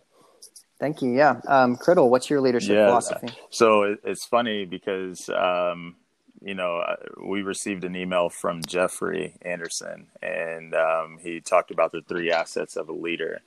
Thank 0.79 1.01
you. 1.01 1.13
Yeah. 1.13 1.41
Um, 1.47 1.77
Criddle, 1.77 2.11
what's 2.11 2.29
your 2.29 2.41
leadership 2.41 2.75
yeah, 2.75 2.89
philosophy? 2.89 3.29
So 3.51 3.97
it's 4.03 4.25
funny 4.25 4.65
because, 4.65 5.29
um, 5.29 5.95
you 6.41 6.55
know, 6.55 6.79
uh, 6.79 6.97
we 7.25 7.43
received 7.43 7.85
an 7.85 7.95
email 7.95 8.29
from 8.29 8.63
Jeffrey 8.67 9.37
Anderson, 9.43 10.09
and 10.21 10.75
um, 10.75 11.19
he 11.23 11.41
talked 11.41 11.71
about 11.71 11.93
the 11.93 12.03
three 12.03 12.33
assets 12.33 12.75
of 12.75 12.89
a 12.89 12.93
leader. 12.93 13.43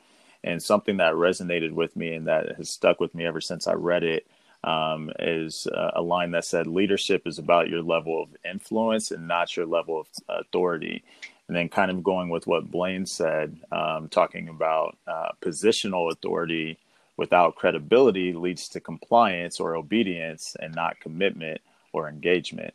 And 0.46 0.62
something 0.62 0.98
that 0.98 1.16
resonated 1.16 1.72
with 1.72 1.96
me 1.96 2.14
and 2.14 2.28
that 2.28 2.56
has 2.58 2.70
stuck 2.70 3.00
with 3.00 3.16
me 3.16 3.26
ever 3.26 3.42
since 3.42 3.66
I 3.66 3.74
read 3.74 4.04
it 4.04 4.28
um, 4.64 5.12
is 5.20 5.68
uh, 5.68 5.92
a 5.96 6.02
line 6.04 6.32
that 6.32 6.46
said, 6.46 6.68
Leadership 6.68 7.26
is 7.26 7.40
about 7.40 7.68
your 7.68 7.82
level 7.82 8.22
of 8.22 8.30
influence 8.50 9.10
and 9.10 9.28
not 9.28 9.58
your 9.58 9.66
level 9.66 10.00
of 10.00 10.08
authority. 10.30 11.04
And 11.48 11.58
then, 11.58 11.68
kind 11.70 11.92
of 11.92 12.04
going 12.04 12.30
with 12.30 12.48
what 12.48 12.72
Blaine 12.72 13.06
said, 13.08 13.58
um, 13.72 14.08
talking 14.08 14.50
about 14.50 14.98
uh, 15.08 15.30
positional 15.42 16.12
authority 16.12 16.78
without 17.18 17.56
credibility 17.56 18.34
leads 18.34 18.70
to 18.70 18.80
compliance 18.80 19.60
or 19.60 19.76
obedience 19.76 20.56
and 20.60 20.74
not 20.76 21.00
commitment 21.00 21.62
or 21.92 22.08
engagement. 22.08 22.74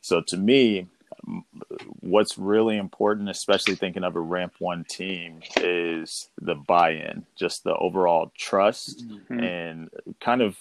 So, 0.00 0.22
to 0.22 0.36
me, 0.38 0.86
what's 2.00 2.38
really 2.38 2.76
important, 2.76 3.28
especially 3.28 3.74
thinking 3.74 4.04
of 4.04 4.16
a 4.16 4.20
ramp 4.20 4.54
one 4.58 4.84
team, 4.84 5.40
is 5.56 6.28
the 6.40 6.54
buy 6.54 6.90
in, 6.90 7.24
just 7.36 7.64
the 7.64 7.74
overall 7.76 8.32
trust 8.36 9.06
mm-hmm. 9.06 9.40
and 9.40 9.90
kind 10.20 10.42
of, 10.42 10.56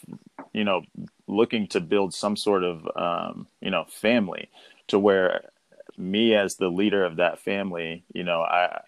you 0.54 0.63
know, 0.63 0.82
looking 1.28 1.67
to 1.67 1.80
build 1.80 2.13
some 2.13 2.36
sort 2.36 2.63
of, 2.63 2.88
um, 2.95 3.48
you 3.62 3.72
know, 3.72 3.86
family 3.89 4.50
to 4.88 5.00
where 5.00 5.50
me 5.98 6.36
as 6.36 6.56
the 6.56 6.69
leader 6.69 7.04
of 7.06 7.17
that 7.17 7.39
family, 7.39 8.04
you 8.13 8.24
know, 8.24 8.41
I, 8.41 8.82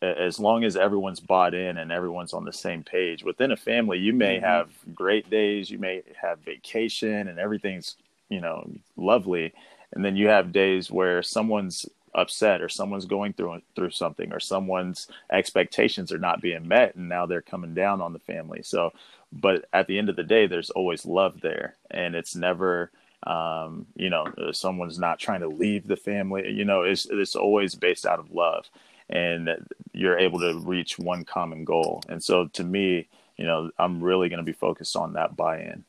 as 0.00 0.38
long 0.38 0.64
as 0.64 0.76
everyone's 0.76 1.20
bought 1.20 1.54
in 1.54 1.78
and 1.78 1.90
everyone's 1.90 2.32
on 2.32 2.44
the 2.44 2.52
same 2.52 2.84
page 2.84 3.24
within 3.24 3.50
a 3.50 3.56
family 3.56 3.98
you 3.98 4.12
may 4.12 4.36
mm-hmm. 4.36 4.44
have 4.44 4.70
great 4.94 5.28
days 5.28 5.70
you 5.70 5.78
may 5.78 6.02
have 6.20 6.38
vacation 6.38 7.26
and 7.26 7.38
everything's 7.38 7.96
you 8.28 8.40
know 8.40 8.68
lovely 8.96 9.52
and 9.92 10.04
then 10.04 10.16
you 10.16 10.28
have 10.28 10.52
days 10.52 10.90
where 10.90 11.22
someone's 11.22 11.86
upset 12.14 12.60
or 12.62 12.68
someone's 12.68 13.04
going 13.04 13.32
through 13.32 13.60
through 13.74 13.90
something 13.90 14.32
or 14.32 14.40
someone's 14.40 15.08
expectations 15.30 16.12
are 16.12 16.18
not 16.18 16.40
being 16.40 16.66
met 16.66 16.94
and 16.94 17.08
now 17.08 17.26
they're 17.26 17.42
coming 17.42 17.74
down 17.74 18.00
on 18.00 18.12
the 18.12 18.18
family. 18.18 18.62
So 18.62 18.92
but 19.32 19.66
at 19.72 19.86
the 19.86 19.98
end 19.98 20.08
of 20.08 20.16
the 20.16 20.22
day 20.24 20.46
there's 20.46 20.70
always 20.70 21.04
love 21.04 21.40
there. 21.40 21.76
And 21.90 22.14
it's 22.14 22.34
never 22.34 22.90
um, 23.24 23.86
you 23.96 24.10
know 24.10 24.26
someone's 24.52 24.98
not 24.98 25.18
trying 25.18 25.40
to 25.40 25.48
leave 25.48 25.86
the 25.86 25.96
family. 25.96 26.50
You 26.50 26.64
know 26.64 26.82
it's 26.82 27.06
it's 27.06 27.36
always 27.36 27.74
based 27.74 28.06
out 28.06 28.18
of 28.18 28.32
love 28.32 28.68
and 29.10 29.48
you're 29.92 30.18
able 30.18 30.38
to 30.40 30.60
reach 30.60 30.98
one 30.98 31.24
common 31.24 31.64
goal. 31.64 32.02
And 32.08 32.22
so 32.22 32.46
to 32.48 32.64
me 32.64 33.08
you 33.36 33.46
know 33.46 33.70
i'm 33.78 34.02
really 34.02 34.28
going 34.28 34.38
to 34.38 34.44
be 34.44 34.52
focused 34.52 34.96
on 34.96 35.12
that 35.12 35.36
buy-in. 35.36 35.84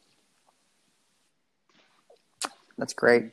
That's 2.78 2.94
great 2.94 3.32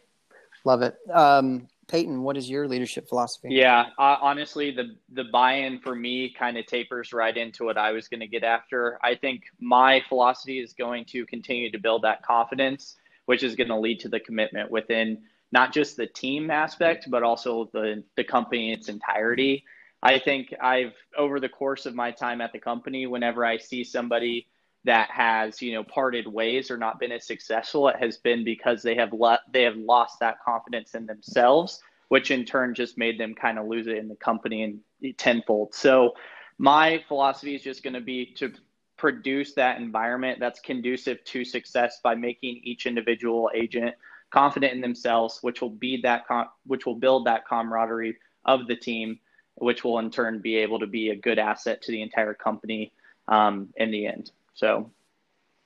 Love 0.67 0.83
it. 0.83 0.97
Um, 1.15 1.69
Peyton, 1.87 2.25
what 2.25 2.37
is 2.37 2.51
your 2.51 2.67
leadership 2.67 3.09
philosophy? 3.09 3.51
Yeah, 3.53 3.87
uh, 4.01 4.17
honestly, 4.21 4.73
the 4.73 4.97
the 5.13 5.23
buy-in 5.33 5.79
for 5.79 5.95
me 5.95 6.35
kind 6.37 6.59
of 6.59 6.67
tapers 6.67 7.13
right 7.13 7.37
into 7.37 7.65
what 7.65 7.79
I 7.79 7.93
was 7.93 8.09
going 8.09 8.19
to 8.19 8.27
get 8.27 8.43
after. 8.43 8.99
I 9.01 9.15
think 9.15 9.45
my 9.61 10.03
philosophy 10.09 10.59
is 10.59 10.73
going 10.73 11.05
to 11.07 11.25
continue 11.27 11.71
to 11.71 11.79
build 11.79 12.03
that 12.03 12.25
confidence, 12.25 12.97
which 13.27 13.45
is 13.45 13.55
going 13.55 13.69
to 13.69 13.79
lead 13.79 14.01
to 14.01 14.09
the 14.09 14.19
commitment 14.19 14.69
within 14.69 15.23
not 15.53 15.73
just 15.73 15.97
the 15.97 16.09
team 16.09 16.51
aspect, 16.51 17.09
but 17.09 17.23
also 17.23 17.71
the 17.73 18.03
the 18.17 18.25
company 18.25 18.73
in 18.73 18.79
its 18.81 18.89
entirety. 18.89 19.63
I 20.03 20.19
think 20.19 20.53
I've 20.61 20.95
over 21.17 21.39
the 21.39 21.49
course 21.49 21.87
of 21.87 21.95
my 21.95 22.11
time 22.11 22.41
at 22.41 22.53
the 22.53 22.59
company, 22.59 23.07
whenever 23.07 23.45
I 23.45 23.59
see 23.59 23.85
somebody 23.85 24.49
that 24.87 25.11
has 25.11 25.61
you 25.61 25.73
know 25.73 25.85
parted 25.85 26.27
ways 26.27 26.71
or 26.71 26.79
not 26.79 26.99
been 26.99 27.13
as 27.13 27.27
successful 27.27 27.89
it 27.89 27.97
has 27.99 28.17
been 28.17 28.45
because 28.45 28.83
they 28.83 28.95
have 28.95 29.13
let 29.13 29.41
they 29.53 29.63
have 29.63 29.77
lost 29.77 30.19
that 30.21 30.43
confidence 30.45 30.95
in 30.95 31.07
themselves 31.07 31.83
which 32.09 32.31
in 32.31 32.45
turn 32.45 32.75
just 32.75 32.99
made 32.99 33.19
them 33.19 33.35
kind 33.35 33.59
of 33.59 33.67
lose 33.67 33.87
it 33.87 33.97
in 33.97 34.09
the 34.09 34.17
company 34.17 34.63
and 34.63 34.81
tenfold. 35.17 35.75
So 35.75 36.15
my 36.59 37.03
philosophy 37.09 37.55
is 37.55 37.63
just 37.63 37.83
going 37.83 37.95
to 37.95 38.01
be 38.01 38.27
to 38.37 38.53
produce 38.97 39.53
that 39.55 39.79
environment 39.79 40.41
that's 40.41 40.61
conducive 40.61 41.23
to 41.25 41.45
success 41.45 42.01
by 42.03 42.15
making 42.15 42.61
each 42.65 42.87
individual 42.87 43.51
agent 43.55 43.95
confident 44.31 44.73
in 44.73 44.81
themselves 44.81 45.39
which 45.43 45.61
will 45.61 45.71
be 45.71 46.01
that 46.01 46.25
which 46.67 46.87
will 46.87 46.95
build 46.95 47.27
that 47.27 47.47
camaraderie 47.47 48.17
of 48.47 48.67
the 48.67 48.75
team 48.75 49.19
which 49.57 49.85
will 49.85 49.99
in 49.99 50.11
turn 50.11 50.41
be 50.41 50.57
able 50.57 50.79
to 50.79 50.87
be 50.87 51.11
a 51.11 51.17
good 51.17 51.39
asset 51.39 51.83
to 51.83 51.93
the 51.93 52.01
entire 52.01 52.35
company 52.35 52.91
um, 53.29 53.69
in 53.77 53.91
the 53.91 54.07
end 54.07 54.31
so 54.57 54.91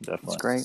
definitely. 0.02 0.26
That's 0.26 0.36
great. 0.36 0.64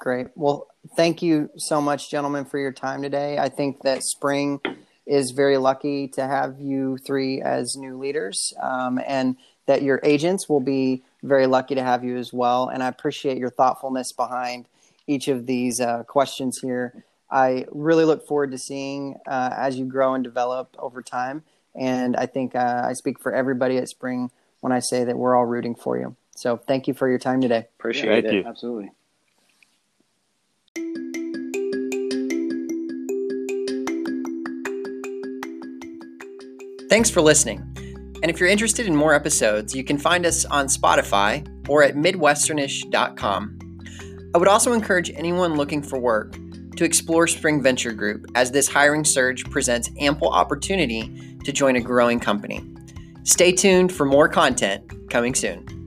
Great. 0.00 0.28
Well, 0.34 0.66
thank 0.96 1.22
you 1.22 1.50
so 1.56 1.80
much, 1.80 2.10
gentlemen, 2.10 2.46
for 2.46 2.58
your 2.58 2.72
time 2.72 3.02
today. 3.02 3.38
I 3.38 3.50
think 3.50 3.82
that 3.82 4.02
Spring 4.02 4.60
is 5.06 5.32
very 5.32 5.58
lucky 5.58 6.08
to 6.08 6.26
have 6.26 6.58
you 6.58 6.96
three 6.96 7.42
as 7.42 7.76
new 7.76 7.98
leaders, 7.98 8.54
um, 8.62 8.98
and 9.06 9.36
that 9.66 9.82
your 9.82 10.00
agents 10.02 10.48
will 10.48 10.60
be 10.60 11.04
very 11.22 11.46
lucky 11.46 11.74
to 11.74 11.82
have 11.82 12.02
you 12.02 12.16
as 12.16 12.32
well. 12.32 12.68
And 12.68 12.82
I 12.82 12.88
appreciate 12.88 13.36
your 13.36 13.50
thoughtfulness 13.50 14.12
behind 14.12 14.66
each 15.06 15.28
of 15.28 15.46
these 15.46 15.80
uh, 15.80 16.04
questions 16.04 16.58
here. 16.62 17.04
I 17.30 17.66
really 17.70 18.06
look 18.06 18.26
forward 18.26 18.52
to 18.52 18.58
seeing 18.58 19.16
uh, 19.26 19.50
as 19.54 19.78
you 19.78 19.84
grow 19.84 20.14
and 20.14 20.24
develop 20.24 20.74
over 20.78 21.02
time. 21.02 21.42
And 21.74 22.16
I 22.16 22.26
think 22.26 22.56
uh, 22.56 22.84
I 22.86 22.94
speak 22.94 23.20
for 23.20 23.32
everybody 23.32 23.76
at 23.76 23.88
Spring 23.88 24.30
when 24.60 24.72
I 24.72 24.80
say 24.80 25.04
that 25.04 25.18
we're 25.18 25.36
all 25.36 25.46
rooting 25.46 25.74
for 25.74 25.98
you. 25.98 26.16
So 26.40 26.56
thank 26.56 26.88
you 26.88 26.94
for 26.94 27.06
your 27.06 27.18
time 27.18 27.42
today. 27.42 27.68
Appreciate 27.78 28.24
yeah, 28.24 28.30
it. 28.30 28.34
You. 28.34 28.44
Absolutely. 28.46 28.90
Thanks 36.88 37.10
for 37.10 37.20
listening. 37.20 37.58
And 38.22 38.30
if 38.30 38.40
you're 38.40 38.48
interested 38.48 38.86
in 38.86 38.96
more 38.96 39.12
episodes, 39.12 39.74
you 39.74 39.84
can 39.84 39.98
find 39.98 40.24
us 40.24 40.46
on 40.46 40.68
Spotify 40.68 41.46
or 41.68 41.82
at 41.82 41.94
midwesternish.com. 41.94 43.58
I 44.34 44.38
would 44.38 44.48
also 44.48 44.72
encourage 44.72 45.10
anyone 45.10 45.56
looking 45.56 45.82
for 45.82 45.98
work 45.98 46.38
to 46.76 46.84
explore 46.84 47.26
Spring 47.26 47.62
Venture 47.62 47.92
Group 47.92 48.24
as 48.34 48.50
this 48.50 48.66
hiring 48.66 49.04
surge 49.04 49.44
presents 49.50 49.90
ample 49.98 50.30
opportunity 50.30 51.36
to 51.44 51.52
join 51.52 51.76
a 51.76 51.80
growing 51.82 52.18
company. 52.18 52.64
Stay 53.24 53.52
tuned 53.52 53.92
for 53.92 54.06
more 54.06 54.26
content 54.26 54.90
coming 55.10 55.34
soon. 55.34 55.79